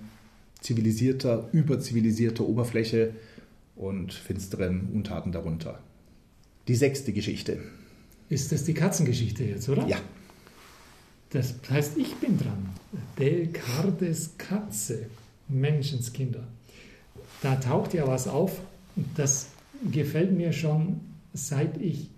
zivilisierter, 0.59 1.49
überzivilisierter 1.51 2.47
Oberfläche 2.47 3.15
und 3.75 4.13
finsteren 4.13 4.89
Untaten 4.93 5.31
darunter. 5.31 5.79
Die 6.67 6.75
sechste 6.75 7.13
Geschichte. 7.13 7.57
Ist 8.29 8.51
das 8.51 8.63
die 8.63 8.75
Katzengeschichte 8.75 9.43
jetzt, 9.43 9.67
oder? 9.67 9.87
Ja, 9.87 9.97
Das 11.31 11.55
heißt, 11.69 11.97
ich 11.97 12.13
bin 12.15 12.37
dran. 12.37 12.69
Delcardes 13.17 14.31
Katze, 14.37 15.07
Menschenskinder. 15.47 16.47
Da 17.41 17.55
taucht 17.55 17.93
ja 17.93 18.05
was 18.07 18.27
auf. 18.27 18.61
Das 19.15 19.47
gefällt 19.91 20.33
mir 20.33 20.53
schon, 20.53 20.99
seit 21.33 21.81
ich 21.81 22.09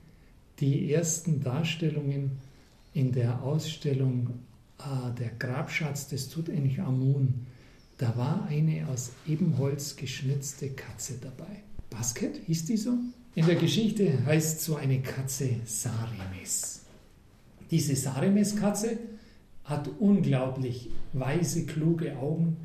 die 0.60 0.94
ersten 0.94 1.42
Darstellungen 1.42 2.32
in 2.94 3.12
der 3.12 3.42
Ausstellung 3.42 4.30
ah, 4.78 5.12
Der 5.18 5.30
Grabschatz 5.40 6.08
des 6.08 6.30
Tutanchamun, 6.30 7.48
da 7.98 8.16
war 8.18 8.46
eine 8.48 8.88
aus 8.88 9.12
Ebenholz 9.28 9.96
geschnitzte 9.96 10.70
Katze 10.70 11.16
dabei. 11.22 11.64
Basket 11.90 12.40
hieß 12.46 12.66
die 12.66 12.78
so? 12.78 12.98
In 13.36 13.46
der 13.46 13.56
Geschichte 13.56 14.26
heißt 14.26 14.62
so 14.62 14.76
eine 14.76 15.02
Katze 15.02 15.58
Sarimes. 15.66 16.82
Diese 17.72 17.96
Sarimes-Katze 17.96 19.00
hat 19.64 19.90
unglaublich 20.00 20.90
weise, 21.14 21.66
kluge 21.66 22.18
Augen, 22.18 22.58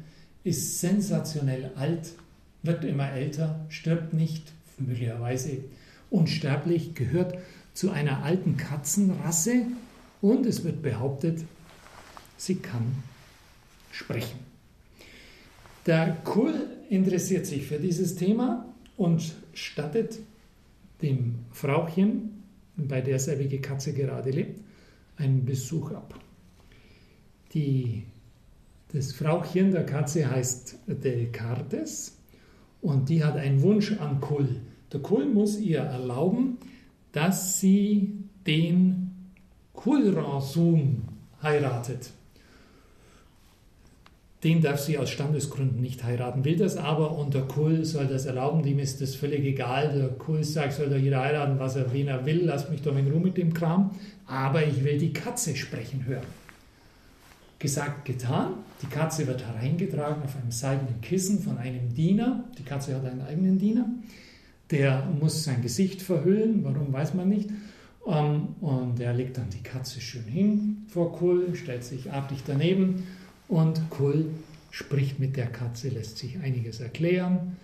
ist 0.45 0.81
sensationell 0.81 1.71
alt, 1.77 2.13
wird 2.63 2.85
immer 2.85 3.11
älter, 3.11 3.65
stirbt 3.69 4.13
nicht, 4.13 4.53
möglicherweise 4.79 5.59
unsterblich, 6.11 6.95
gehört 6.95 7.39
zu 7.79 7.93
einer 7.93 8.25
alten 8.25 8.57
Katzenrasse 8.57 9.67
und 10.21 10.47
es 10.47 10.65
wird 10.65 10.83
behauptet, 10.83 11.45
sie 12.37 12.57
kann 12.57 13.05
sprechen. 13.93 14.41
Der 15.87 16.17
Kull 16.25 16.57
interessiert 16.91 17.47
sich 17.47 17.69
für 17.69 17.79
dieses 17.79 18.17
Thema 18.17 18.67
und 18.97 19.37
stattet 19.55 20.19
dem 21.03 21.37
Frauchen, 21.53 22.43
bei 22.77 23.01
der 23.01 23.21
selbige 23.21 23.61
Katze 23.61 23.93
gerade 23.93 24.33
lebt, 24.33 24.61
einen 25.17 25.45
Besuch 25.45 25.93
ab. 25.93 26.19
Die, 27.55 28.03
das 28.93 29.13
Frauchen 29.13 29.71
der 29.71 29.87
Katze 29.87 30.29
heißt 30.29 30.79
Delcartes 30.89 32.17
und 32.83 33.09
die 33.09 33.23
hat 33.23 33.37
einen 33.37 33.63
Wunsch 33.63 33.93
an 34.01 34.21
Kull. 34.21 34.63
Der 34.93 34.99
Kull 34.99 35.27
muss 35.27 35.61
ihr 35.61 35.79
erlauben, 35.79 36.59
dass 37.13 37.61
sie 37.61 38.25
den 38.47 39.13
Kulransum 39.73 41.03
heiratet. 41.43 42.11
Den 44.45 44.63
darf 44.63 44.81
sie 44.81 44.99
aus 44.99 45.11
Standesgründen 45.11 45.81
nicht 45.81 46.05
heiraten, 46.05 46.45
will 46.45 46.57
das 46.57 46.77
aber 46.77 47.19
und 47.19 47.35
der 47.35 47.43
Kull 47.43 47.85
soll 47.85 48.07
das 48.07 48.25
erlauben, 48.25 48.63
dem 48.63 48.79
ist 48.79 49.01
das 49.01 49.17
völlig 49.17 49.45
egal. 49.45 49.93
Der 49.93 50.09
Kull 50.11 50.45
sagt, 50.45 50.75
soll 50.75 50.91
doch 50.91 50.97
jeder 50.97 51.21
heiraten, 51.21 51.59
was 51.59 51.75
er, 51.75 51.93
wen 51.93 52.07
er 52.07 52.25
will, 52.25 52.45
lass 52.45 52.71
mich 52.71 52.83
doch 52.83 52.97
in 52.97 53.11
Ruhe 53.11 53.21
mit 53.21 53.37
dem 53.37 53.53
Kram, 53.53 53.91
aber 54.27 54.65
ich 54.65 54.85
will 54.85 54.97
die 54.97 55.13
Katze 55.13 55.57
sprechen 55.57 56.05
hören. 56.05 56.27
Gesagt, 57.59 58.05
getan. 58.05 58.53
Die 58.81 58.87
Katze 58.87 59.27
wird 59.27 59.45
hereingetragen 59.45 60.23
auf 60.23 60.37
einem 60.37 60.53
seidenen 60.53 61.01
Kissen 61.01 61.41
von 61.41 61.59
einem 61.59 61.93
Diener. 61.93 62.45
Die 62.57 62.63
Katze 62.63 62.95
hat 62.95 63.05
einen 63.05 63.23
eigenen 63.23 63.59
Diener. 63.59 63.87
Der 64.71 65.07
muss 65.19 65.45
sein 65.45 65.63
Gesicht 65.63 66.03
verhüllen, 66.03 66.63
warum 66.65 66.93
weiß 66.93 67.15
man 67.15 67.29
nicht. 67.29 67.51
Ähm, 68.07 68.49
Und 68.61 69.01
er 69.01 69.15
legt 69.15 69.39
dann 69.39 69.51
die 69.51 69.63
Katze 69.63 70.01
schön 70.01 70.25
hin 70.25 70.79
vor 70.89 71.17
Kull, 71.17 71.55
stellt 71.55 71.85
sich 71.85 72.13
artig 72.13 72.43
daneben 72.47 73.05
und 73.49 73.91
Kull 73.91 74.27
spricht 74.71 75.19
mit 75.19 75.37
der 75.37 75.47
Katze, 75.47 75.89
lässt 75.89 76.19
sich 76.19 76.39
einiges 76.41 76.81
erklären. 76.81 77.57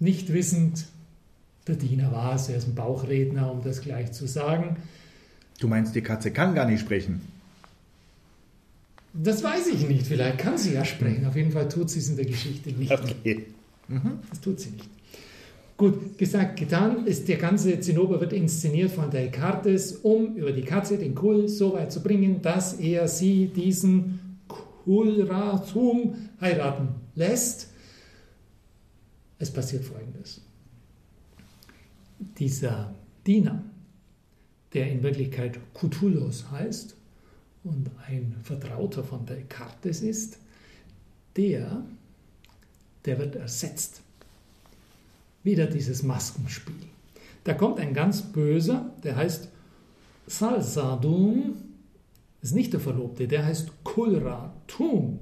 Nicht 0.00 0.32
wissend, 0.32 0.86
der 1.66 1.76
Diener 1.76 2.12
war 2.12 2.34
es, 2.34 2.48
er 2.48 2.56
ist 2.56 2.68
ein 2.68 2.74
Bauchredner, 2.74 3.50
um 3.52 3.62
das 3.62 3.80
gleich 3.80 4.12
zu 4.12 4.26
sagen. 4.26 4.76
Du 5.60 5.68
meinst, 5.68 5.94
die 5.94 6.00
Katze 6.02 6.30
kann 6.30 6.54
gar 6.54 6.66
nicht 6.66 6.80
sprechen? 6.80 7.20
Das 9.12 9.42
weiß 9.42 9.66
ich 9.68 9.88
nicht. 9.88 10.06
Vielleicht 10.06 10.38
kann 10.38 10.56
sie 10.56 10.74
ja 10.74 10.84
sprechen. 10.84 11.26
Auf 11.26 11.34
jeden 11.34 11.50
Fall 11.50 11.68
tut 11.68 11.90
sie 11.90 11.98
es 11.98 12.08
in 12.08 12.16
der 12.16 12.26
Geschichte 12.26 12.70
nicht. 12.70 12.92
Okay. 12.92 13.46
Mhm. 13.88 14.20
Das 14.30 14.40
tut 14.40 14.60
sie 14.60 14.70
nicht. 14.70 14.88
Gut, 15.78 16.18
gesagt, 16.18 16.58
getan 16.58 17.06
ist 17.06 17.28
der 17.28 17.36
ganze 17.36 17.78
Zinnober 17.78 18.20
wird 18.20 18.32
inszeniert 18.32 18.90
von 18.90 19.12
Descartes, 19.12 19.92
um 19.92 20.34
über 20.34 20.50
die 20.50 20.62
Katze 20.62 20.98
den 20.98 21.14
Kul 21.14 21.48
so 21.48 21.72
weit 21.72 21.92
zu 21.92 22.02
bringen, 22.02 22.42
dass 22.42 22.80
er 22.80 23.06
sie 23.06 23.46
diesen 23.46 24.40
Kulratum 24.48 26.16
heiraten 26.40 26.88
lässt. 27.14 27.68
Es 29.38 29.52
passiert 29.52 29.84
folgendes. 29.84 30.40
Dieser 32.38 32.92
Diener, 33.24 33.62
der 34.74 34.90
in 34.90 35.04
Wirklichkeit 35.04 35.60
Cthulhus 35.74 36.50
heißt 36.50 36.96
und 37.62 37.88
ein 38.08 38.34
Vertrauter 38.42 39.04
von 39.04 39.24
Descartes 39.26 40.02
ist, 40.02 40.40
der, 41.36 41.84
der 43.04 43.18
wird 43.20 43.36
ersetzt. 43.36 44.02
Wieder 45.48 45.64
dieses 45.64 46.02
Maskenspiel. 46.02 46.74
Da 47.44 47.54
kommt 47.54 47.80
ein 47.80 47.94
ganz 47.94 48.20
böser, 48.20 48.92
der 49.02 49.16
heißt 49.16 49.48
Salsadum, 50.26 51.54
ist 52.42 52.54
nicht 52.54 52.74
der 52.74 52.80
Verlobte, 52.80 53.26
der 53.26 53.46
heißt 53.46 53.82
Kulratum. 53.82 55.20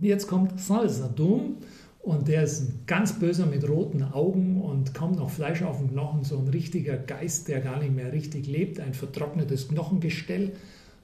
Jetzt 0.00 0.26
kommt 0.26 0.58
Salsadum 0.58 1.58
und 2.00 2.26
der 2.26 2.42
ist 2.42 2.62
ein 2.62 2.80
ganz 2.88 3.20
böser 3.20 3.46
mit 3.46 3.68
roten 3.68 4.02
Augen 4.02 4.60
und 4.60 4.92
kaum 4.92 5.12
noch 5.12 5.30
Fleisch 5.30 5.62
auf 5.62 5.78
dem 5.78 5.92
Knochen, 5.92 6.24
so 6.24 6.36
ein 6.38 6.48
richtiger 6.48 6.96
Geist, 6.96 7.46
der 7.46 7.60
gar 7.60 7.78
nicht 7.78 7.94
mehr 7.94 8.12
richtig 8.12 8.48
lebt, 8.48 8.80
ein 8.80 8.92
vertrocknetes 8.92 9.68
Knochengestell. 9.68 10.50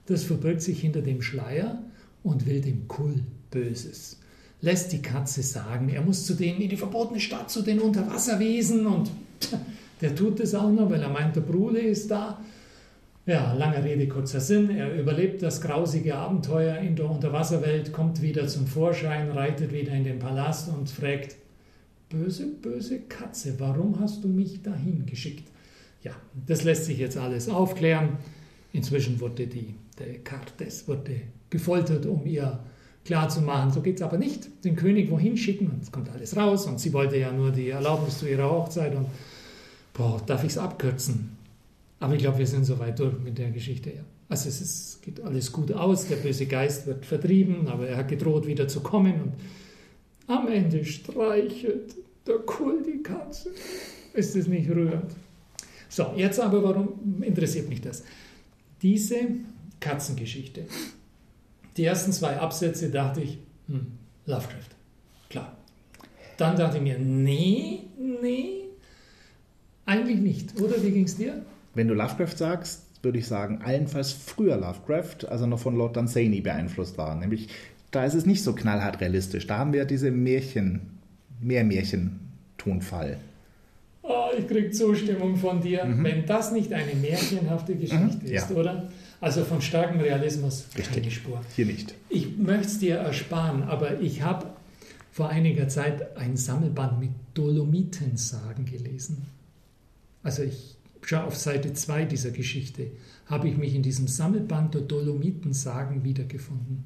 Das 0.07 0.25
verbirgt 0.25 0.61
sich 0.61 0.81
hinter 0.81 1.01
dem 1.01 1.21
Schleier 1.21 1.81
und 2.21 2.45
will 2.45 2.59
dem 2.59 2.89
Kull 2.89 3.23
Böses. 3.49 4.19
Lässt 4.61 4.91
die 4.91 5.01
Katze 5.01 5.43
sagen, 5.43 5.89
er 5.89 6.01
muss 6.01 6.25
zu 6.25 6.33
denen 6.33 6.61
in 6.61 6.69
die 6.69 6.77
verbotene 6.77 7.19
Stadt, 7.19 7.51
zu 7.51 7.61
den 7.61 7.79
Unterwasserwesen 7.79 8.87
und 8.87 9.11
der 10.01 10.15
tut 10.15 10.39
es 10.39 10.55
auch 10.55 10.71
noch, 10.71 10.89
weil 10.89 11.01
er 11.01 11.09
meint, 11.09 11.35
der 11.35 11.41
Bruder 11.41 11.79
ist 11.79 12.09
da. 12.09 12.39
Ja, 13.27 13.53
lange 13.53 13.83
Rede, 13.83 14.07
kurzer 14.07 14.39
Sinn. 14.39 14.69
Er 14.69 14.97
überlebt 14.97 15.43
das 15.43 15.61
grausige 15.61 16.15
Abenteuer 16.15 16.77
in 16.77 16.95
der 16.95 17.09
Unterwasserwelt, 17.09 17.91
kommt 17.91 18.21
wieder 18.21 18.47
zum 18.47 18.65
Vorschein, 18.67 19.31
reitet 19.31 19.73
wieder 19.73 19.91
in 19.91 20.05
den 20.05 20.17
Palast 20.17 20.69
und 20.69 20.89
fragt, 20.89 21.35
böse, 22.09 22.47
böse 22.47 23.01
Katze, 23.01 23.55
warum 23.57 23.99
hast 23.99 24.23
du 24.23 24.29
mich 24.29 24.61
dahin 24.61 25.05
geschickt? 25.05 25.47
Ja, 26.03 26.13
das 26.45 26.63
lässt 26.63 26.85
sich 26.85 26.99
jetzt 26.99 27.17
alles 27.17 27.49
aufklären. 27.49 28.17
Inzwischen 28.71 29.19
wurde 29.19 29.45
die 29.47 29.75
Descartes 29.99 30.87
wurde 30.87 31.21
gefoltert, 31.49 32.05
um 32.05 32.25
ihr 32.25 32.59
klarzumachen, 33.07 33.71
so 33.71 33.81
geht 33.81 33.95
es 33.95 34.01
aber 34.01 34.17
nicht, 34.17 34.63
den 34.63 34.75
König 34.75 35.09
wohin 35.09 35.37
schicken 35.37 35.71
und 35.71 35.81
es 35.81 35.91
kommt 35.91 36.09
alles 36.09 36.35
raus 36.35 36.67
und 36.67 36.79
sie 36.79 36.93
wollte 36.93 37.17
ja 37.17 37.31
nur 37.31 37.51
die 37.51 37.69
Erlaubnis 37.69 38.19
zu 38.19 38.29
ihrer 38.29 38.49
Hochzeit 38.49 38.93
und 38.95 39.07
boah, 39.93 40.21
darf 40.25 40.43
ich 40.43 40.51
es 40.51 40.57
abkürzen? 40.57 41.35
Aber 41.99 42.13
ich 42.13 42.19
glaube, 42.19 42.37
wir 42.37 42.47
sind 42.47 42.65
soweit 42.65 42.99
durch 42.99 43.17
mit 43.19 43.37
der 43.37 43.49
Geschichte. 43.49 43.89
Ja. 43.89 44.01
Also 44.29 44.49
es 44.49 44.61
ist, 44.61 45.01
geht 45.01 45.21
alles 45.21 45.51
gut 45.51 45.71
aus, 45.71 46.07
der 46.07 46.17
böse 46.17 46.45
Geist 46.45 46.85
wird 46.85 47.05
vertrieben, 47.05 47.67
aber 47.69 47.87
er 47.87 47.97
hat 47.97 48.09
gedroht, 48.09 48.45
wieder 48.45 48.67
zu 48.67 48.81
kommen. 48.81 49.13
Und 49.13 49.33
am 50.27 50.47
Ende 50.49 50.83
streichelt 50.83 51.95
der 52.27 52.39
Kull 52.39 52.83
die 52.83 53.01
Katze. 53.01 53.51
Ist 54.13 54.35
es 54.35 54.47
nicht 54.47 54.69
rührend? 54.69 55.11
So, 55.89 56.13
jetzt 56.17 56.39
aber, 56.39 56.61
warum 56.61 57.23
interessiert 57.23 57.69
mich 57.69 57.81
das? 57.81 58.03
Diese 58.81 59.15
Katzengeschichte. 59.79 60.65
Die 61.77 61.85
ersten 61.85 62.11
zwei 62.11 62.37
Absätze 62.37 62.89
dachte 62.89 63.21
ich, 63.21 63.37
hm, 63.67 63.87
Lovecraft. 64.25 64.75
Klar. 65.29 65.55
Dann 66.37 66.55
dachte 66.55 66.77
ich 66.77 66.83
mir, 66.83 66.97
nee, 66.99 67.81
nee, 68.21 68.63
eigentlich 69.85 70.19
nicht. 70.19 70.59
Oder 70.59 70.81
wie 70.83 70.91
ging 70.91 71.05
es 71.05 71.15
dir? 71.15 71.45
Wenn 71.73 71.87
du 71.87 71.93
Lovecraft 71.93 72.35
sagst, 72.35 72.83
würde 73.03 73.19
ich 73.19 73.27
sagen, 73.27 73.61
allenfalls 73.63 74.11
früher 74.11 74.57
Lovecraft, 74.57 75.29
als 75.29 75.41
er 75.41 75.47
noch 75.47 75.59
von 75.59 75.77
Lord 75.77 75.95
Dunsany 75.95 76.41
beeinflusst 76.41 76.97
war. 76.97 77.15
Nämlich, 77.15 77.47
da 77.91 78.03
ist 78.03 78.15
es 78.15 78.25
nicht 78.25 78.43
so 78.43 78.53
knallhart 78.53 78.99
realistisch. 78.99 79.47
Da 79.47 79.57
haben 79.59 79.73
wir 79.73 79.85
diese 79.85 80.11
Märchen, 80.11 80.81
mehr 81.39 81.63
Märchen-Tonfall. 81.63 83.17
Oh, 84.01 84.29
ich 84.37 84.47
kriege 84.47 84.71
Zustimmung 84.71 85.35
von 85.35 85.61
dir, 85.61 85.85
mhm. 85.85 86.03
wenn 86.03 86.25
das 86.25 86.51
nicht 86.51 86.73
eine 86.73 86.95
märchenhafte 86.95 87.75
mhm. 87.75 87.79
Geschichte 87.79 88.25
mhm, 88.25 88.31
ja. 88.31 88.41
ist, 88.41 88.51
oder? 88.51 88.89
Also 89.19 89.43
von 89.43 89.61
starkem 89.61 89.99
Realismus 89.99 90.67
Richtig. 90.77 90.95
keine 90.95 91.11
Spur. 91.11 91.41
Hier 91.55 91.65
nicht. 91.65 91.95
Ich 92.09 92.37
möchte 92.37 92.67
es 92.67 92.79
dir 92.79 92.97
ersparen, 92.97 93.63
aber 93.63 93.99
ich 93.99 94.21
habe 94.21 94.47
vor 95.11 95.29
einiger 95.29 95.67
Zeit 95.67 96.15
ein 96.17 96.37
Sammelband 96.37 96.99
mit 96.99 97.09
Dolomitensagen 97.33 98.65
gelesen. 98.65 99.25
Also 100.21 100.43
ich 100.43 100.75
schon 101.01 101.19
auf 101.19 101.35
Seite 101.35 101.73
2 101.73 102.05
dieser 102.05 102.31
Geschichte 102.31 102.91
habe 103.25 103.49
ich 103.49 103.57
mich 103.57 103.73
in 103.73 103.81
diesem 103.81 104.07
Sammelband 104.07 104.75
der 104.75 104.81
Dolomitensagen 104.81 106.03
wiedergefunden. 106.03 106.83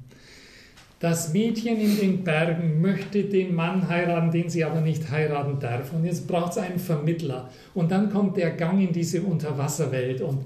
Das 1.02 1.32
Mädchen 1.32 1.80
in 1.80 1.96
den 1.96 2.24
Bergen 2.24 2.80
möchte 2.80 3.24
den 3.24 3.56
Mann 3.56 3.88
heiraten, 3.88 4.30
den 4.30 4.48
sie 4.48 4.62
aber 4.62 4.80
nicht 4.80 5.10
heiraten 5.10 5.58
darf. 5.58 5.92
Und 5.92 6.04
jetzt 6.04 6.28
braucht 6.28 6.52
es 6.52 6.58
einen 6.58 6.78
Vermittler. 6.78 7.50
Und 7.74 7.90
dann 7.90 8.08
kommt 8.08 8.36
der 8.36 8.52
Gang 8.52 8.80
in 8.80 8.92
diese 8.92 9.20
Unterwasserwelt. 9.22 10.20
Und 10.20 10.44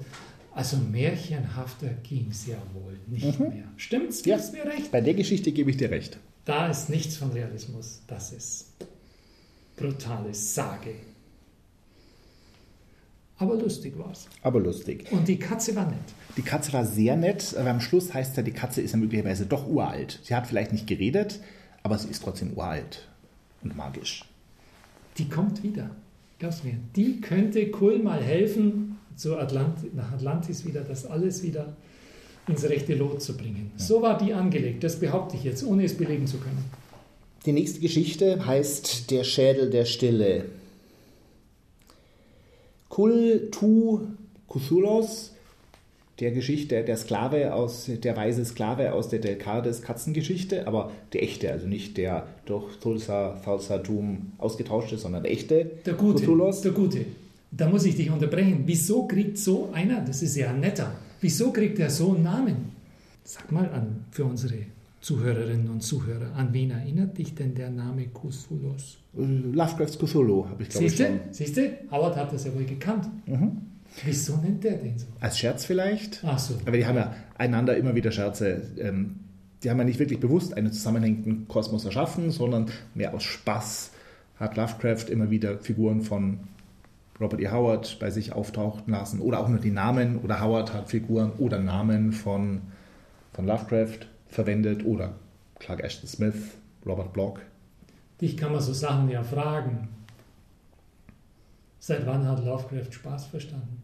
also 0.57 0.77
märchenhafter 0.77 1.89
ging 2.01 2.29
es 2.31 2.47
ja 2.47 2.57
wohl 2.73 2.97
nicht 3.05 3.39
mhm. 3.39 3.49
mehr. 3.49 3.65
Stimmt's? 3.75 4.25
Ja, 4.25 4.39
mir 4.51 4.65
recht? 4.65 4.91
Bei 4.91 5.01
der 5.01 5.13
Geschichte 5.13 5.51
gebe 5.51 5.69
ich 5.69 5.77
dir 5.77 5.91
recht. 5.91 6.17
Da 6.45 6.67
ist 6.67 6.89
nichts 6.89 7.15
von 7.15 7.31
Realismus. 7.31 8.01
Das 8.07 8.31
ist 8.31 8.73
brutale 9.75 10.33
Sage. 10.33 10.95
Aber 13.37 13.53
lustig 13.53 13.99
war 13.99 14.11
es. 14.11 14.27
Aber 14.41 14.59
lustig. 14.59 15.05
Und 15.11 15.27
die 15.27 15.37
Katze 15.37 15.75
war 15.75 15.85
nett. 15.85 15.99
Die 16.37 16.41
Katze 16.41 16.73
war 16.73 16.85
sehr 16.85 17.15
nett, 17.17 17.55
aber 17.55 17.69
am 17.69 17.79
Schluss 17.79 18.15
heißt 18.15 18.35
ja, 18.37 18.41
die 18.41 18.51
Katze 18.51 18.81
ist 18.81 18.93
ja 18.93 18.97
möglicherweise 18.97 19.45
doch 19.45 19.67
uralt. 19.67 20.19
Sie 20.23 20.33
hat 20.33 20.47
vielleicht 20.47 20.71
nicht 20.71 20.87
geredet, 20.87 21.39
aber 21.83 21.99
sie 21.99 22.09
ist 22.09 22.23
trotzdem 22.23 22.53
uralt 22.53 23.07
und 23.61 23.77
magisch. 23.77 24.25
Die 25.19 25.29
kommt 25.29 25.61
wieder. 25.61 25.91
Glaubst 26.39 26.63
du 26.63 26.69
mir? 26.69 26.77
Die 26.95 27.21
könnte 27.21 27.69
Kul 27.69 27.99
mal 27.99 28.23
helfen, 28.23 28.96
zu 29.17 29.37
Atlant 29.37 29.93
nach 29.95 30.11
Atlantis 30.13 30.65
wieder, 30.65 30.81
das 30.81 31.05
alles 31.05 31.43
wieder 31.43 31.75
ins 32.47 32.63
rechte 32.63 32.95
Lot 32.95 33.21
zu 33.21 33.35
bringen. 33.35 33.71
So 33.75 34.01
war 34.01 34.17
die 34.17 34.33
angelegt, 34.33 34.83
das 34.83 34.99
behaupte 34.99 35.35
ich 35.35 35.43
jetzt, 35.43 35.63
ohne 35.63 35.83
es 35.83 35.95
belegen 35.95 36.27
zu 36.27 36.37
können. 36.37 36.63
Die 37.45 37.51
nächste 37.51 37.79
Geschichte 37.79 38.45
heißt 38.45 39.11
Der 39.11 39.23
Schädel 39.23 39.69
der 39.69 39.85
Stille. 39.85 40.45
Kultu 42.89 44.01
Kusulos, 44.47 45.33
der 46.19 46.31
Geschichte, 46.31 46.83
der 46.83 46.97
Sklave 46.97 47.53
aus, 47.53 47.89
der 47.89 48.15
weise 48.15 48.43
Sklave 48.43 48.93
aus 48.93 49.09
der 49.09 49.19
Delcades 49.19 49.81
Katzengeschichte, 49.81 50.65
aber 50.67 50.91
der 51.13 51.21
echte, 51.23 51.51
also 51.51 51.67
nicht 51.67 51.97
der 51.97 52.27
durch 52.45 52.77
Tulsa 52.77 53.37
Doom 53.85 54.31
ausgetauschte, 54.37 54.97
sondern 54.97 55.23
der 55.23 55.31
echte 55.31 55.71
der 55.85 55.93
Gute, 55.93 56.23
Cthulhus. 56.23 56.61
Der 56.61 56.71
Gute. 56.71 57.05
Da 57.51 57.69
muss 57.69 57.85
ich 57.85 57.95
dich 57.95 58.09
unterbrechen. 58.09 58.63
Wieso 58.65 59.07
kriegt 59.07 59.37
so 59.37 59.71
einer, 59.71 60.01
das 60.01 60.21
ist 60.21 60.35
ja 60.35 60.51
netter, 60.53 60.93
wieso 61.21 61.51
kriegt 61.51 61.79
er 61.79 61.89
so 61.89 62.13
einen 62.13 62.23
Namen? 62.23 62.55
Sag 63.23 63.51
mal 63.51 63.69
an 63.69 64.05
für 64.11 64.25
unsere 64.25 64.55
Zuhörerinnen 65.01 65.69
und 65.69 65.81
Zuhörer, 65.81 66.33
an 66.35 66.53
wen 66.53 66.71
erinnert 66.71 67.17
dich 67.17 67.35
denn 67.35 67.55
der 67.55 67.69
Name 67.69 68.07
Cthulhus? 68.07 68.97
Lovecrafts 69.13 69.97
Cthulhu, 69.97 70.47
habe 70.49 70.63
ich 70.63 70.69
glaube 70.69 70.87
ich 70.87 70.97
schon. 70.97 71.19
Siehst 71.31 71.57
du? 71.57 71.77
Howard 71.91 72.15
hat 72.15 72.33
das 72.33 72.45
ja 72.45 72.53
wohl 72.53 72.65
gekannt. 72.65 73.07
Mhm. 73.25 73.61
Wieso 74.03 74.37
nennt 74.37 74.63
der 74.63 74.77
den 74.77 74.97
so? 74.97 75.05
Als 75.19 75.39
Scherz 75.39 75.65
vielleicht. 75.65 76.21
Ach 76.25 76.37
so. 76.37 76.55
Aber 76.65 76.75
die 76.75 76.85
haben 76.85 76.97
ja 76.97 77.15
einander 77.37 77.77
immer 77.77 77.95
wieder 77.95 78.11
Scherze. 78.11 78.63
Ähm, 78.77 79.15
die 79.63 79.69
haben 79.69 79.77
ja 79.79 79.85
nicht 79.85 79.99
wirklich 79.99 80.19
bewusst 80.19 80.55
einen 80.55 80.71
zusammenhängenden 80.71 81.47
Kosmos 81.47 81.85
erschaffen, 81.85 82.29
sondern 82.31 82.67
mehr 82.93 83.13
aus 83.13 83.23
Spaß 83.23 83.91
hat 84.39 84.55
Lovecraft 84.55 85.09
immer 85.09 85.31
wieder 85.31 85.57
Figuren 85.59 86.01
von 86.01 86.39
Robert 87.19 87.41
E. 87.41 87.49
Howard 87.49 87.97
bei 87.99 88.09
sich 88.11 88.33
auftauchen 88.33 88.83
lassen 88.87 89.21
oder 89.21 89.39
auch 89.39 89.47
nur 89.47 89.59
die 89.59 89.71
Namen 89.71 90.19
oder 90.19 90.41
Howard 90.41 90.73
hat 90.73 90.89
Figuren 90.89 91.31
oder 91.37 91.59
Namen 91.59 92.11
von, 92.11 92.61
von 93.33 93.45
Lovecraft 93.45 94.07
verwendet 94.27 94.85
oder 94.85 95.13
Clark 95.59 95.83
Ashton 95.83 96.07
Smith, 96.07 96.35
Robert 96.85 97.13
Block. 97.13 97.41
Dich 98.21 98.37
kann 98.37 98.51
man 98.51 98.61
so 98.61 98.73
Sachen 98.73 99.09
ja 99.09 99.23
fragen. 99.23 99.89
Seit 101.79 102.05
wann 102.05 102.27
hat 102.27 102.43
Lovecraft 102.43 102.91
Spaß 102.91 103.27
verstanden? 103.27 103.81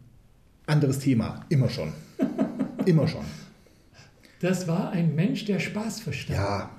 Anderes 0.66 0.98
Thema, 0.98 1.44
immer 1.48 1.68
schon. 1.68 1.92
immer 2.86 3.08
schon. 3.08 3.24
Das 4.40 4.68
war 4.68 4.90
ein 4.90 5.14
Mensch, 5.14 5.44
der 5.44 5.58
Spaß 5.58 6.00
verstand. 6.00 6.38
Ja, 6.38 6.70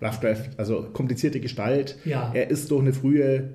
Lovecraft, 0.00 0.50
also 0.56 0.82
komplizierte 0.92 1.40
Gestalt. 1.40 1.98
Ja. 2.04 2.30
Er 2.34 2.50
ist 2.50 2.70
durch 2.70 2.82
eine 2.82 2.92
frühe 2.92 3.50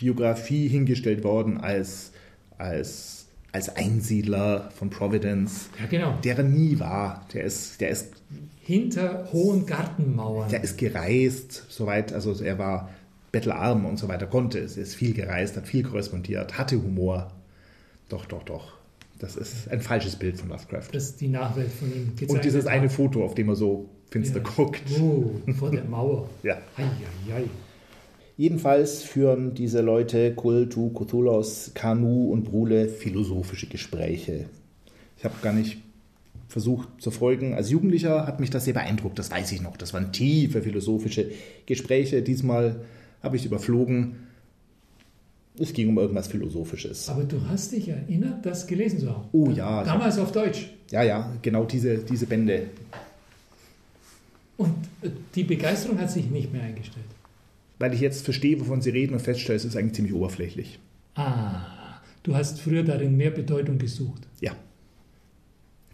Biografie 0.00 0.66
hingestellt 0.68 1.22
worden 1.24 1.58
als, 1.60 2.10
als 2.58 3.16
als 3.52 3.68
Einsiedler 3.74 4.70
von 4.76 4.90
Providence, 4.90 5.70
Ja, 5.80 5.86
genau. 5.86 6.16
der 6.22 6.36
er 6.38 6.44
nie 6.44 6.78
war. 6.78 7.26
Der 7.34 7.42
ist, 7.42 7.80
der 7.80 7.88
ist, 7.90 8.12
Hinter 8.62 9.26
hohen 9.32 9.66
Gartenmauern. 9.66 10.48
der 10.50 10.62
ist 10.62 10.78
gereist, 10.78 11.64
soweit, 11.68 12.12
also 12.12 12.32
er 12.44 12.58
war 12.60 12.90
bettelarm 13.32 13.86
und 13.86 13.98
so 13.98 14.06
weiter, 14.06 14.26
konnte 14.28 14.60
es. 14.60 14.76
Er 14.76 14.84
ist 14.84 14.94
viel 14.94 15.14
gereist, 15.14 15.56
hat 15.56 15.66
viel 15.66 15.82
korrespondiert, 15.82 16.58
hatte 16.58 16.80
Humor. 16.80 17.32
Doch, 18.08 18.24
doch, 18.26 18.44
doch. 18.44 18.74
Das 19.18 19.34
ist 19.34 19.68
ein 19.68 19.80
falsches 19.80 20.14
Bild 20.14 20.38
von 20.38 20.48
Lovecraft. 20.48 20.86
dass 20.92 21.16
die 21.16 21.26
Nachwelt 21.26 21.72
von 21.72 21.88
ihm 21.88 22.10
gezeichnet 22.14 22.30
Und 22.30 22.44
dieses 22.44 22.66
eine 22.66 22.88
Foto, 22.88 23.24
auf 23.24 23.34
dem 23.34 23.48
er 23.48 23.56
so 23.56 23.88
finster 24.10 24.38
Ja. 24.38 24.44
guckt. 24.48 24.80
Oh, 25.00 25.32
vor 25.58 25.72
der 25.72 25.82
Mauer. 25.84 26.28
Ja. 26.44 26.54
Ei, 26.76 26.84
ei, 26.84 27.34
ei. 27.38 27.44
Jedenfalls 28.40 29.02
führen 29.02 29.52
diese 29.52 29.82
Leute, 29.82 30.32
Kultu, 30.34 30.88
Cthulhus, 30.94 31.72
Kanu 31.74 32.32
und 32.32 32.44
Brule, 32.44 32.88
philosophische 32.88 33.66
Gespräche. 33.66 34.46
Ich 35.18 35.24
habe 35.24 35.34
gar 35.42 35.52
nicht 35.52 35.76
versucht 36.48 36.88
zu 37.02 37.10
folgen. 37.10 37.52
Als 37.52 37.68
Jugendlicher 37.68 38.26
hat 38.26 38.40
mich 38.40 38.48
das 38.48 38.64
sehr 38.64 38.72
beeindruckt, 38.72 39.18
das 39.18 39.30
weiß 39.30 39.52
ich 39.52 39.60
noch. 39.60 39.76
Das 39.76 39.92
waren 39.92 40.10
tiefe 40.10 40.62
philosophische 40.62 41.32
Gespräche. 41.66 42.22
Diesmal 42.22 42.76
habe 43.22 43.36
ich 43.36 43.44
überflogen. 43.44 44.26
Es 45.58 45.74
ging 45.74 45.90
um 45.90 45.98
irgendwas 45.98 46.28
Philosophisches. 46.28 47.10
Aber 47.10 47.24
du 47.24 47.46
hast 47.46 47.72
dich 47.72 47.90
erinnert, 47.90 48.46
das 48.46 48.66
gelesen 48.66 49.00
zu 49.00 49.10
haben. 49.10 49.28
Oh 49.32 49.50
ja, 49.50 49.84
Damals 49.84 50.18
auf 50.18 50.32
Deutsch. 50.32 50.70
Ja, 50.90 51.02
ja, 51.02 51.30
genau 51.42 51.64
diese, 51.64 51.98
diese 51.98 52.24
Bände. 52.24 52.68
Und 54.56 54.72
äh, 55.02 55.10
die 55.34 55.44
Begeisterung 55.44 55.98
hat 55.98 56.10
sich 56.10 56.30
nicht 56.30 56.50
mehr 56.50 56.62
eingestellt. 56.62 57.04
Weil 57.80 57.94
ich 57.94 58.00
jetzt 58.00 58.24
verstehe, 58.24 58.60
wovon 58.60 58.82
Sie 58.82 58.90
reden 58.90 59.14
und 59.14 59.20
feststelle, 59.20 59.56
es 59.56 59.64
ist 59.64 59.74
eigentlich 59.74 59.94
ziemlich 59.94 60.14
oberflächlich. 60.14 60.78
Ah, 61.14 61.98
du 62.22 62.36
hast 62.36 62.60
früher 62.60 62.84
darin 62.84 63.16
mehr 63.16 63.30
Bedeutung 63.30 63.78
gesucht. 63.78 64.28
Ja. 64.40 64.52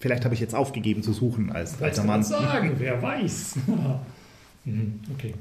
Vielleicht 0.01 0.25
habe 0.25 0.35
ich 0.35 0.41
jetzt 0.41 0.55
aufgegeben 0.55 1.05
zu 1.05 1.13
suchen 1.13 1.51
als 1.53 1.81
alter 1.81 2.03
man 2.03 2.21
Mann. 2.21 2.23
sagen, 2.25 2.73
wer 2.79 3.01
weiß. 3.01 3.57
Mhm, 4.69 4.99
okay. 5.15 5.33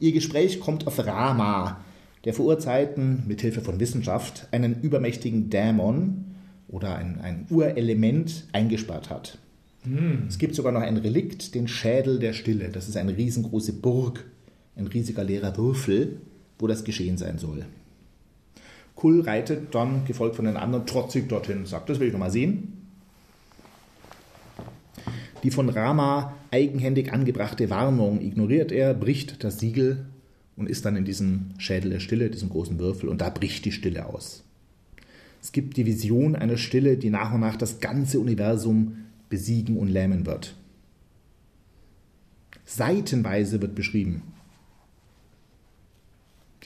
Ihr 0.00 0.12
Gespräch 0.12 0.60
kommt 0.60 0.86
auf 0.86 0.98
Rama, 0.98 1.84
der 2.24 2.32
vor 2.32 2.46
Urzeiten 2.46 3.24
mit 3.26 3.42
Hilfe 3.42 3.60
von 3.60 3.78
Wissenschaft 3.78 4.48
einen 4.50 4.80
übermächtigen 4.80 5.50
Dämon 5.50 6.24
oder 6.66 6.96
ein, 6.96 7.20
ein 7.20 7.46
Urelement 7.50 8.46
eingesperrt 8.52 9.10
hat. 9.10 9.36
Es 10.26 10.38
gibt 10.38 10.54
sogar 10.54 10.72
noch 10.72 10.80
ein 10.80 10.96
Relikt, 10.96 11.54
den 11.54 11.68
Schädel 11.68 12.18
der 12.18 12.32
Stille. 12.32 12.70
Das 12.70 12.88
ist 12.88 12.96
eine 12.96 13.14
riesengroße 13.14 13.74
Burg, 13.74 14.24
ein 14.76 14.86
riesiger 14.86 15.24
leerer 15.24 15.56
Würfel, 15.56 16.20
wo 16.58 16.66
das 16.66 16.84
geschehen 16.84 17.18
sein 17.18 17.38
soll. 17.38 17.64
Kull 18.94 19.20
reitet 19.20 19.74
dann, 19.74 20.04
gefolgt 20.04 20.36
von 20.36 20.46
den 20.46 20.56
anderen, 20.56 20.86
trotzig 20.86 21.28
dorthin 21.28 21.58
und 21.58 21.68
sagt, 21.68 21.88
das 21.88 22.00
will 22.00 22.06
ich 22.06 22.12
noch 22.12 22.20
mal 22.20 22.30
sehen. 22.30 22.72
Die 25.42 25.50
von 25.50 25.68
Rama 25.68 26.34
eigenhändig 26.50 27.12
angebrachte 27.12 27.68
Warnung 27.68 28.20
ignoriert 28.20 28.72
er, 28.72 28.94
bricht 28.94 29.44
das 29.44 29.58
Siegel 29.58 30.06
und 30.56 30.68
ist 30.68 30.84
dann 30.84 30.96
in 30.96 31.04
diesem 31.04 31.50
Schädel 31.58 31.90
der 31.90 32.00
Stille, 32.00 32.30
diesem 32.30 32.48
großen 32.48 32.78
Würfel, 32.78 33.08
und 33.08 33.20
da 33.20 33.28
bricht 33.28 33.64
die 33.66 33.72
Stille 33.72 34.06
aus. 34.06 34.44
Es 35.42 35.52
gibt 35.52 35.76
die 35.76 35.86
Vision 35.86 36.34
einer 36.34 36.56
Stille, 36.56 36.96
die 36.96 37.10
nach 37.10 37.32
und 37.32 37.40
nach 37.40 37.56
das 37.56 37.80
ganze 37.80 38.18
Universum 38.18 38.96
besiegen 39.28 39.76
und 39.76 39.88
lähmen 39.88 40.24
wird. 40.26 40.56
Seitenweise 42.64 43.60
wird 43.60 43.74
beschrieben, 43.74 44.22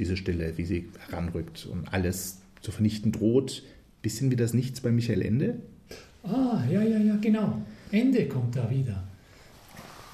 diese 0.01 0.17
Stille, 0.17 0.55
wie 0.57 0.65
sie 0.65 0.89
heranrückt 1.09 1.69
und 1.71 1.93
alles 1.93 2.39
zu 2.61 2.73
vernichten 2.73 3.13
droht. 3.13 3.63
Bisschen 4.03 4.31
wie 4.31 4.37
das 4.37 4.55
Nichts 4.55 4.81
bei 4.81 4.91
Michael 4.91 5.23
Ende. 5.23 5.59
Ah, 6.25 6.65
ja, 6.71 6.83
ja, 6.83 6.99
ja, 6.99 7.17
genau. 7.17 7.63
Ende 7.93 8.27
kommt 8.27 8.57
da 8.57 8.71
wieder. 8.71 9.05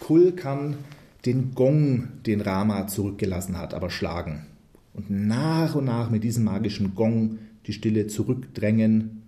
Kull 0.01 0.33
kann 0.33 0.77
den 1.25 1.55
Gong, 1.55 2.09
den 2.27 2.41
Rama 2.41 2.87
zurückgelassen 2.87 3.59
hat, 3.59 3.75
aber 3.75 3.91
schlagen. 3.91 4.47
Und 4.95 5.11
nach 5.11 5.75
und 5.75 5.87
nach 5.87 6.11
mit 6.11 6.25
diesem 6.25 6.45
magischen 6.45 6.95
Gong 6.95 7.39
die 7.67 7.73
Stille 7.73 8.07
zurückdrängen 8.07 9.23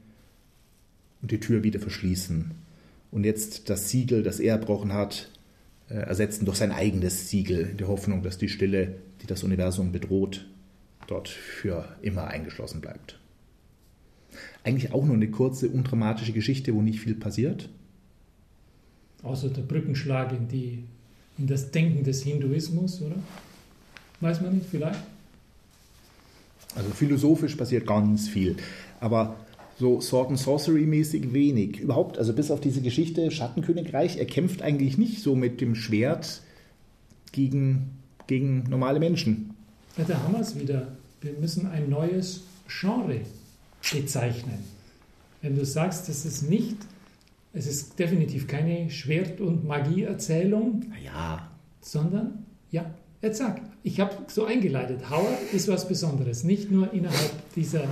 und 1.21 1.31
die 1.31 1.40
Tür 1.40 1.62
wieder 1.62 1.81
verschließen. 1.81 2.53
Und 3.11 3.25
jetzt 3.25 3.71
das 3.71 3.90
Siegel, 3.90 4.23
das 4.23 4.38
er 4.40 4.55
erbrochen 4.55 4.92
hat, 4.92 5.31
äh, 5.88 5.94
ersetzen 5.94 6.44
durch 6.44 6.59
sein 6.59 6.73
eigenes 6.73 7.31
Siegel, 7.31 7.68
in 7.71 7.77
der 7.77 7.88
Hoffnung, 7.88 8.23
dass 8.23 8.38
die 8.38 8.49
Stille, 8.49 8.94
die 9.22 9.26
das 9.26 9.42
Universum 9.42 9.92
bedroht, 9.92 10.46
dort 11.07 11.28
für 11.28 11.96
immer 12.02 12.28
eingeschlossen 12.28 12.81
bleibt. 12.81 13.18
Eigentlich 14.64 14.92
auch 14.92 15.04
nur 15.04 15.14
eine 15.14 15.31
kurze, 15.31 15.68
undramatische 15.68 16.33
Geschichte, 16.33 16.74
wo 16.74 16.83
nicht 16.83 17.00
viel 17.00 17.14
passiert. 17.14 17.68
Außer 19.22 19.48
der 19.50 19.62
Brückenschlag 19.62 20.33
in, 20.33 20.48
die, 20.48 20.85
in 21.38 21.46
das 21.46 21.70
Denken 21.70 22.04
des 22.04 22.22
Hinduismus, 22.22 23.02
oder? 23.02 23.16
Weiß 24.20 24.40
man 24.40 24.54
nicht, 24.54 24.66
vielleicht? 24.70 25.00
Also 26.74 26.90
philosophisch 26.90 27.57
passiert 27.57 27.87
ganz 27.87 28.28
viel, 28.28 28.57
aber 29.00 29.37
so 29.78 30.00
Sword 30.00 30.31
and 30.31 30.38
Sorcery 30.38 30.87
mäßig 30.87 31.33
wenig. 31.33 31.81
Überhaupt, 31.81 32.18
also 32.18 32.33
bis 32.33 32.50
auf 32.50 32.61
diese 32.61 32.83
Geschichte 32.83 33.31
Schattenkönigreich, 33.31 34.18
er 34.18 34.26
kämpft 34.26 34.62
eigentlich 34.62 34.98
nicht 34.98 35.22
so 35.22 35.35
mit 35.37 35.61
dem 35.61 35.74
Schwert 35.74 36.42
gegen, 37.33 37.97
gegen 38.29 38.62
normale 38.71 39.01
Menschen. 39.01 39.51
Ja, 39.97 40.05
da 40.07 40.23
haben 40.23 40.35
wir 40.35 40.41
es 40.41 40.57
wieder. 40.57 40.87
Wir 41.21 41.33
müssen 41.33 41.67
ein 41.67 41.91
neues 41.91 42.45
Genre 42.69 43.21
bezeichnen. 43.93 44.59
Wenn 45.43 45.57
du 45.57 45.64
sagst, 45.64 46.09
das 46.09 46.25
ist 46.25 46.49
nicht, 46.49 46.77
es 47.53 47.67
ist 47.67 47.99
definitiv 47.99 48.47
keine 48.47 48.88
Schwert- 48.91 49.41
und 49.41 49.67
Magieerzählung, 49.67 50.85
Naja, 50.91 51.51
sondern, 51.81 52.45
ja, 52.71 52.85
jetzt 53.23 53.38
sag, 53.38 53.61
ich 53.83 53.99
habe 53.99 54.14
so 54.29 54.45
eingeleitet, 54.45 55.11
Howard 55.11 55.53
ist 55.53 55.67
was 55.67 55.88
Besonderes. 55.88 56.45
Nicht 56.45 56.71
nur 56.71 56.93
innerhalb 56.93 57.33
dieser, 57.55 57.85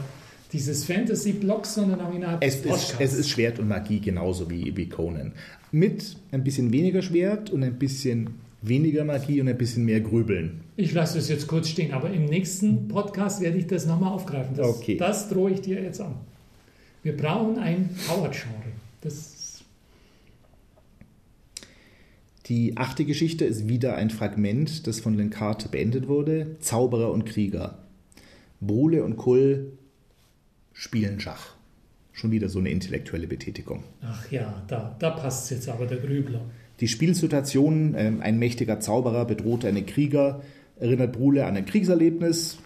dieses 0.53 0.85
Fantasy-Blocks, 0.85 1.75
sondern 1.75 2.01
auch 2.01 2.15
innerhalb 2.15 2.45
es 2.45 2.63
des 2.63 2.91
ist, 2.91 2.97
es 3.01 3.15
ist 3.15 3.31
Schwert 3.31 3.59
und 3.59 3.69
Magie 3.69 4.01
genauso 4.01 4.51
wie, 4.51 4.77
wie 4.77 4.89
Conan. 4.89 5.33
Mit 5.73 6.17
ein 6.31 6.45
bisschen 6.45 6.73
weniger 6.73 7.03
Schwert 7.03 7.51
und 7.51 7.63
ein 7.65 7.79
bisschen 7.79 8.46
weniger 8.63 9.05
Magie 9.05 9.41
und 9.41 9.49
ein 9.49 9.59
bisschen 9.59 9.85
mehr 9.85 10.01
Grübeln. 10.01 10.61
Ich 10.77 10.93
lasse 10.93 11.17
das 11.19 11.29
jetzt 11.29 11.47
kurz 11.47 11.69
stehen, 11.69 11.93
aber 11.93 12.11
im 12.11 12.25
nächsten 12.25 12.89
Podcast 12.89 13.41
werde 13.41 13.59
ich 13.59 13.67
das 13.67 13.87
nochmal 13.87 14.13
aufgreifen. 14.13 14.57
Das, 14.57 14.67
Okay. 14.69 14.97
das 14.97 15.29
drohe 15.29 15.53
ich 15.53 15.61
dir 15.61 15.81
jetzt 15.83 16.01
an. 16.01 16.15
Wir 17.03 17.17
brauchen 17.17 17.59
ein 17.59 17.91
Howard-Genre. 18.09 18.73
Das 19.01 19.63
Die 22.47 22.77
achte 22.77 23.05
Geschichte 23.05 23.45
ist 23.45 23.69
wieder 23.69 23.97
ein 23.97 24.11
Fragment, 24.11 24.87
das 24.87 25.01
von 25.01 25.15
Len 25.17 25.31
Carter 25.31 25.69
beendet 25.69 26.07
wurde. 26.07 26.57
Zauberer 26.61 27.11
und 27.11 27.25
Krieger. 27.27 27.79
Brule 28.61 29.05
und 29.05 29.17
Kull 29.17 29.73
spielen 30.73 31.19
Schach. 31.21 31.55
Schon 32.13 32.31
wieder 32.31 32.49
so 32.49 32.59
eine 32.61 32.71
intellektuelle 32.71 33.27
Betätigung. 33.27 33.83
Ach 34.01 34.31
ja, 34.31 34.63
da, 34.69 34.95
da 34.99 35.11
passt 35.11 35.51
jetzt 35.51 35.69
aber 35.69 35.87
der 35.87 35.99
Grübler. 35.99 36.41
Die 36.81 36.89
Spielsituation, 36.89 37.95
ähm, 37.97 38.21
ein 38.21 38.39
mächtiger 38.39 38.81
Zauberer 38.81 39.25
bedroht 39.25 39.65
einen 39.65 39.87
Krieger, 39.87 40.43
erinnert 40.79 41.13
Brule 41.13 41.47
an 41.47 41.57
ein 41.57 41.65
Kriegserlebnis. 41.65 42.59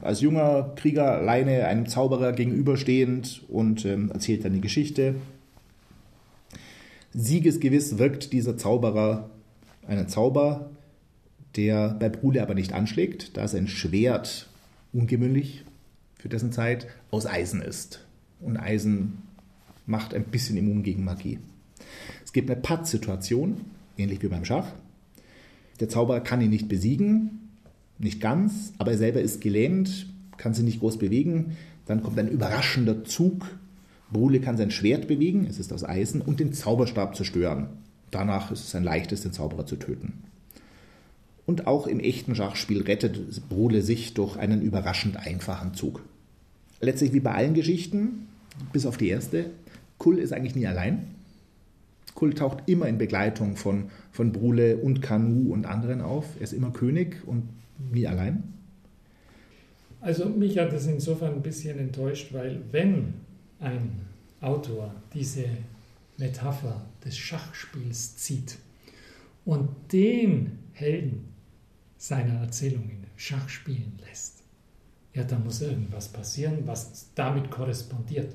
Als 0.00 0.20
junger 0.20 0.72
Krieger 0.76 1.12
alleine 1.12 1.66
einem 1.66 1.86
Zauberer 1.86 2.32
gegenüberstehend 2.32 3.42
und 3.48 3.84
ähm, 3.84 4.10
erzählt 4.10 4.44
dann 4.44 4.54
die 4.54 4.60
Geschichte. 4.60 5.16
Siegesgewiss 7.12 7.98
wirkt 7.98 8.32
dieser 8.32 8.56
Zauberer 8.56 9.28
einen 9.86 10.08
Zauber, 10.08 10.70
der 11.56 11.90
bei 11.98 12.08
Brule 12.08 12.42
aber 12.42 12.54
nicht 12.54 12.72
anschlägt, 12.72 13.36
da 13.36 13.48
sein 13.48 13.66
Schwert 13.66 14.48
ungewöhnlich 14.92 15.64
für 16.18 16.28
dessen 16.28 16.52
Zeit 16.52 16.86
aus 17.10 17.26
Eisen 17.26 17.60
ist. 17.60 18.04
Und 18.40 18.56
Eisen 18.56 19.22
macht 19.86 20.14
ein 20.14 20.24
bisschen 20.24 20.56
immun 20.56 20.82
gegen 20.82 21.04
Magie. 21.04 21.38
Es 22.28 22.34
gibt 22.34 22.50
eine 22.50 22.60
Patt-Situation, 22.60 23.56
ähnlich 23.96 24.22
wie 24.22 24.28
beim 24.28 24.44
Schach. 24.44 24.66
Der 25.80 25.88
Zauberer 25.88 26.20
kann 26.20 26.42
ihn 26.42 26.50
nicht 26.50 26.68
besiegen, 26.68 27.48
nicht 27.98 28.20
ganz, 28.20 28.74
aber 28.76 28.90
er 28.90 28.98
selber 28.98 29.22
ist 29.22 29.40
gelähmt, 29.40 30.12
kann 30.36 30.52
sich 30.52 30.62
nicht 30.62 30.80
groß 30.80 30.98
bewegen. 30.98 31.56
Dann 31.86 32.02
kommt 32.02 32.18
ein 32.18 32.28
überraschender 32.28 33.02
Zug. 33.04 33.46
Brule 34.12 34.40
kann 34.40 34.58
sein 34.58 34.70
Schwert 34.70 35.08
bewegen, 35.08 35.46
es 35.48 35.58
ist 35.58 35.72
aus 35.72 35.84
Eisen, 35.84 36.20
und 36.20 36.38
den 36.38 36.52
Zauberstab 36.52 37.16
zerstören. 37.16 37.68
Danach 38.10 38.50
ist 38.50 38.62
es 38.62 38.74
ein 38.74 38.84
leichtes, 38.84 39.22
den 39.22 39.32
Zauberer 39.32 39.64
zu 39.64 39.76
töten. 39.76 40.12
Und 41.46 41.66
auch 41.66 41.86
im 41.86 41.98
echten 41.98 42.34
Schachspiel 42.34 42.82
rettet 42.82 43.48
Brule 43.48 43.80
sich 43.80 44.12
durch 44.12 44.36
einen 44.36 44.60
überraschend 44.60 45.16
einfachen 45.16 45.72
Zug. 45.72 46.04
Letztlich 46.82 47.14
wie 47.14 47.20
bei 47.20 47.32
allen 47.32 47.54
Geschichten, 47.54 48.28
bis 48.74 48.84
auf 48.84 48.98
die 48.98 49.08
erste, 49.08 49.46
Kull 49.96 50.18
ist 50.18 50.34
eigentlich 50.34 50.56
nie 50.56 50.66
allein. 50.66 51.14
Kull 52.18 52.34
taucht 52.34 52.64
immer 52.66 52.88
in 52.88 52.98
Begleitung 52.98 53.54
von, 53.54 53.92
von 54.10 54.32
Brule 54.32 54.78
und 54.78 55.00
Kanu 55.02 55.52
und 55.52 55.66
anderen 55.66 56.00
auf. 56.00 56.24
Er 56.34 56.42
ist 56.42 56.52
immer 56.52 56.72
König 56.72 57.24
und 57.28 57.48
nie 57.92 58.08
allein. 58.08 58.42
Also 60.00 60.28
mich 60.28 60.58
hat 60.58 60.72
das 60.72 60.88
insofern 60.88 61.34
ein 61.34 61.42
bisschen 61.42 61.78
enttäuscht, 61.78 62.32
weil 62.32 62.60
wenn 62.72 63.14
ein 63.60 64.00
Autor 64.40 64.92
diese 65.14 65.44
Metapher 66.16 66.86
des 67.04 67.16
Schachspiels 67.16 68.16
zieht 68.16 68.58
und 69.44 69.68
den 69.92 70.58
Helden 70.72 71.28
seiner 71.98 72.40
Erzählungen 72.40 73.06
Schach 73.14 73.48
spielen 73.48 73.96
lässt, 74.08 74.42
ja, 75.14 75.22
da 75.22 75.38
muss 75.38 75.62
irgendwas 75.62 76.08
passieren, 76.08 76.64
was 76.64 77.10
damit 77.14 77.48
korrespondiert. 77.48 78.34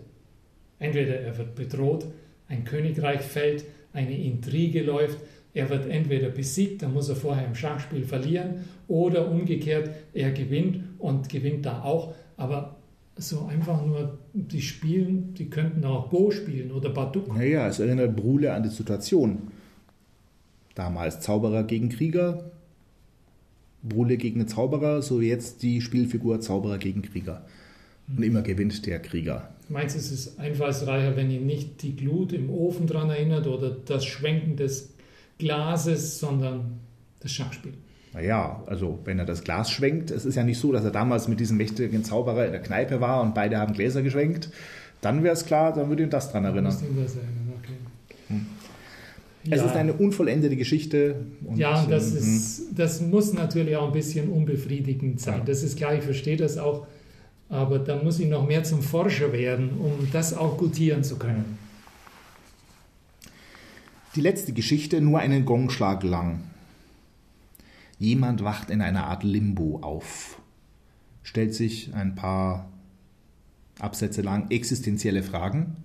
Entweder 0.80 1.20
er 1.20 1.38
wird 1.38 1.56
bedroht, 1.56 2.08
ein 2.54 2.64
Königreich 2.66 3.22
fällt, 3.22 3.66
eine 3.94 4.18
Intrige 4.18 4.84
läuft, 4.84 5.18
er 5.54 5.70
wird 5.70 5.88
entweder 5.90 6.30
besiegt, 6.30 6.82
dann 6.82 6.94
muss 6.94 7.10
er 7.10 7.16
vorher 7.16 7.46
im 7.46 7.56
Schachspiel 7.56 8.04
verlieren, 8.04 8.66
oder 8.88 9.30
umgekehrt, 9.30 9.90
er 10.14 10.32
gewinnt 10.32 10.84
und 11.00 11.30
gewinnt 11.30 11.66
da 11.66 11.84
auch. 11.84 12.16
Aber 12.38 12.76
so 13.16 13.46
einfach 13.46 13.86
nur, 13.86 14.18
die 14.34 14.62
spielen, 14.62 15.34
die 15.36 15.50
könnten 15.50 15.86
auch 15.86 16.10
Go 16.10 16.32
spielen 16.32 16.72
oder 16.72 16.90
Baduk. 16.90 17.36
Naja, 17.36 17.68
es 17.68 17.80
erinnert 17.80 18.16
Brule 18.16 18.54
an 18.54 18.64
die 18.64 18.70
Situation. 18.70 19.52
Damals 20.74 21.20
Zauberer 21.20 21.64
gegen 21.64 21.90
Krieger, 21.90 22.52
Brule 23.84 24.18
gegen 24.18 24.40
den 24.40 24.48
Zauberer, 24.48 25.04
so 25.04 25.22
jetzt 25.22 25.62
die 25.62 25.82
Spielfigur 25.82 26.42
Zauberer 26.42 26.80
gegen 26.80 27.04
Krieger. 27.04 27.46
Und 28.08 28.24
immer 28.24 28.42
gewinnt 28.42 28.86
der 28.88 29.00
Krieger. 29.00 29.53
Meinst 29.70 29.96
du, 29.96 30.00
es 30.00 30.12
ist 30.12 30.40
einfallsreicher, 30.40 31.16
wenn 31.16 31.32
ihn 31.32 31.46
nicht 31.46 31.82
die 31.82 31.96
Glut 31.96 32.34
im 32.34 32.50
Ofen 32.50 32.88
daran 32.88 33.10
erinnert 33.10 33.48
oder 33.48 33.70
das 33.72 34.06
Schwenken 34.06 34.56
des 34.56 34.94
Glases, 35.38 36.20
sondern 36.20 36.80
das 37.20 37.32
Schachspiel? 37.32 37.74
Naja, 38.14 38.62
also 38.68 39.00
wenn 39.06 39.18
er 39.18 39.26
das 39.26 39.44
Glas 39.44 39.72
schwenkt, 39.72 40.12
es 40.12 40.26
ist 40.26 40.36
ja 40.36 40.44
nicht 40.44 40.60
so, 40.60 40.72
dass 40.72 40.84
er 40.84 40.92
damals 40.92 41.28
mit 41.28 41.40
diesem 41.40 41.58
mächtigen 41.58 42.04
Zauberer 42.04 42.46
in 42.46 42.52
der 42.52 42.62
Kneipe 42.62 43.02
war 43.02 43.22
und 43.22 43.34
beide 43.34 43.58
haben 43.58 43.74
Gläser 43.74 44.04
geschwenkt, 44.04 44.50
dann 45.02 45.24
wäre 45.24 45.34
es 45.34 45.46
klar, 45.46 45.74
dann 45.74 45.90
würde 45.90 46.04
ihn 46.04 46.10
das 46.10 46.32
dran 46.32 46.46
erinnern. 46.46 46.66
Das 46.66 46.82
erinnern. 46.82 47.54
Okay. 47.60 47.74
Hm. 48.28 48.46
Es 49.50 49.60
ja. 49.60 49.66
ist 49.66 49.76
eine 49.76 49.94
unvollendete 49.94 50.56
Geschichte. 50.56 51.16
ja, 51.56 51.86
das, 51.86 52.12
ähm, 52.12 52.18
ist, 52.18 52.60
hm. 52.60 52.76
das 52.76 53.02
muss 53.02 53.34
natürlich 53.34 53.76
auch 53.76 53.88
ein 53.88 53.94
bisschen 53.94 54.30
unbefriedigend 54.30 55.20
sein. 55.20 55.40
Ja. 55.40 55.44
Das 55.44 55.64
ist 55.64 55.78
klar, 55.78 55.96
ich 55.96 56.04
verstehe 56.04 56.38
das 56.38 56.58
auch. 56.58 56.88
Aber 57.50 57.80
da 57.80 58.02
muss 58.02 58.20
ich 58.20 58.28
noch 58.28 58.48
mehr 58.48 58.64
zum 58.64 58.82
Forscher 58.82 59.32
werden, 59.32 59.72
um 59.80 60.10
das 60.12 60.34
auch 60.34 60.58
gutieren 60.58 61.04
zu 61.04 61.18
können. 61.18 61.58
Die 64.16 64.22
letzte 64.22 64.54
Geschichte 64.54 65.02
nur 65.02 65.20
einen 65.20 65.46
Gongschlag 65.46 66.04
lang. 66.04 66.42
Jemand 68.00 68.44
wacht 68.44 68.70
in 68.70 68.82
einer 68.82 69.08
Art 69.08 69.24
Limbo 69.24 69.80
auf, 69.82 70.40
stellt 71.24 71.56
sich 71.56 71.94
ein 71.94 72.16
paar 72.16 72.70
Absätze 73.80 74.22
lang 74.22 74.52
existenzielle 74.52 75.24
Fragen. 75.24 75.78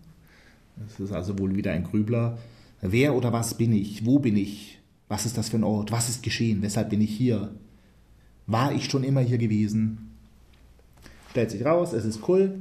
Das 0.77 1.01
ist 1.01 1.13
also 1.13 1.39
wohl 1.39 1.57
wieder 1.57 1.73
ein 1.73 1.85
Grübler. 1.85 2.39
Wer 2.81 3.15
oder 3.15 3.33
was 3.33 3.55
bin 3.55 3.73
ich? 3.73 4.05
Wo 4.05 4.19
bin 4.19 4.37
ich? 4.37 4.79
Was 5.09 5.27
ist 5.27 5.39
das 5.39 5.49
für 5.49 5.57
ein 5.57 5.65
Ort? 5.65 5.91
Was 5.91 6.09
ist 6.09 6.23
geschehen? 6.23 6.63
Weshalb 6.63 6.91
bin 6.91 7.01
ich 7.01 7.17
hier? 7.17 7.51
War 8.47 8.73
ich 8.73 8.91
schon 8.91 9.05
immer 9.05 9.21
hier 9.21 9.39
gewesen? 9.39 10.08
Stellt 11.31 11.51
sich 11.51 11.65
raus, 11.65 11.93
es 11.93 12.05
ist 12.05 12.21
Kull, 12.21 12.59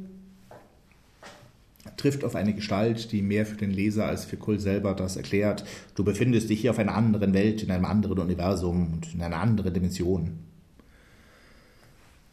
trifft 1.96 2.24
auf 2.24 2.36
eine 2.36 2.54
Gestalt, 2.54 3.12
die 3.12 3.22
mehr 3.22 3.46
für 3.46 3.56
den 3.56 3.72
Leser 3.72 4.06
als 4.06 4.26
für 4.26 4.38
Kull 4.38 4.60
selber 4.60 4.94
das 4.94 5.16
erklärt. 5.16 5.66
Du 5.96 6.04
befindest 6.04 6.50
dich 6.50 6.62
hier 6.62 6.72
auf 6.72 6.80
einer 6.80 6.96
anderen 6.96 7.34
Welt, 7.34 7.64
in 7.64 7.72
einem 7.72 7.86
anderen 7.86 8.20
Universum 8.20 8.94
und 8.94 9.14
in 9.14 9.22
einer 9.22 9.38
anderen 9.38 9.74
Dimension. 9.74 10.40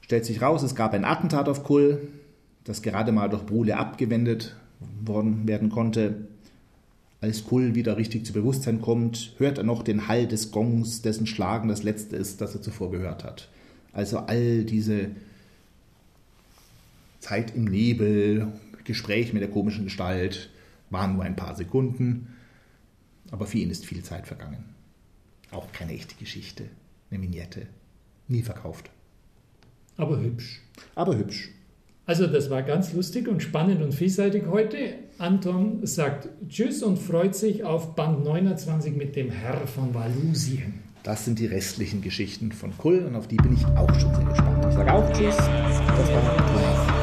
Stellt 0.01 0.27
sich 0.27 0.43
raus, 0.43 0.63
es 0.63 0.75
gab 0.75 0.93
ein 0.93 1.05
Attentat 1.05 1.49
auf 1.49 1.65
Kull, 1.65 2.09
das 2.65 2.83
gerade 2.83 3.13
mal 3.13 3.29
durch 3.29 3.47
Brule 3.47 3.79
abgewendet 3.79 4.55
worden 5.05 5.49
werden 5.49 5.71
konnte. 5.71 6.27
Als 7.23 7.45
Kull 7.45 7.75
wieder 7.75 7.97
richtig 7.97 8.27
zu 8.27 8.35
Bewusstsein 8.35 8.83
kommt, 8.83 9.35
hört 9.39 9.57
er 9.57 9.65
noch 9.65 9.83
den 9.83 10.09
Hall 10.09 10.27
des 10.27 10.51
Gongs, 10.51 11.01
dessen 11.01 11.27
Schlagen 11.27 11.69
das 11.69 11.83
letzte 11.83 12.17
ist, 12.17 12.43
das 12.43 12.55
er 12.55 12.61
zuvor 12.61 12.91
gehört 12.91 13.25
hat. 13.25 13.49
Also 13.95 14.19
all 14.19 14.65
diese 14.65 15.09
Zeit 17.25 17.57
im 17.57 17.65
Nebel, 17.65 18.49
Gespräch 18.85 19.33
mit 19.33 19.41
der 19.41 19.51
komischen 19.51 19.85
Gestalt 19.85 20.51
waren 20.91 21.15
nur 21.15 21.25
ein 21.25 21.37
paar 21.37 21.57
Sekunden, 21.57 22.29
aber 23.31 23.47
für 23.47 23.59
ihn 23.59 23.71
ist 23.71 23.87
viel 23.87 24.03
Zeit 24.03 24.27
vergangen. 24.27 24.65
Auch 25.51 25.73
keine 25.73 25.95
echte 25.95 26.15
Geschichte, 26.17 26.65
eine 27.11 27.23
Vignette, 27.23 27.67
nie 28.29 28.43
verkauft. 28.43 28.91
Aber 29.97 30.21
hübsch. 30.21 30.61
Aber 30.95 31.17
hübsch. 31.17 31.49
Also 32.05 32.27
das 32.27 32.51
war 32.51 32.63
ganz 32.63 32.93
lustig 32.93 33.27
und 33.27 33.43
spannend 33.43 33.81
und 33.81 33.95
vielseitig 33.95 34.45
heute. 34.47 34.77
Anton 35.17 35.87
sagt 35.87 36.29
Tschüss 36.47 36.83
und 36.83 36.99
freut 36.99 37.35
sich 37.35 37.65
auf 37.65 37.95
Band 37.95 38.23
29 38.23 38.95
mit 38.95 39.17
dem 39.17 39.31
Herr 39.31 39.67
von 39.67 39.95
Valusien. 39.95 40.75
Das 41.03 41.25
sind 41.25 41.39
die 41.39 41.47
restlichen 41.47 42.03
Geschichten 42.03 42.53
von 42.53 42.77
Kull 42.77 42.99
und 43.07 43.17
auf 43.17 43.29
die 43.29 43.37
bin 43.37 43.55
ich 43.55 43.65
auch 43.65 43.95
schon 43.99 44.15
sehr 44.15 44.25
gespannt. 44.25 44.67
Ich 44.69 44.75
sage 44.75 44.93
auch 44.93 45.11
Tschüss. 45.13 45.37
Das 45.37 45.49
war. 45.49 46.94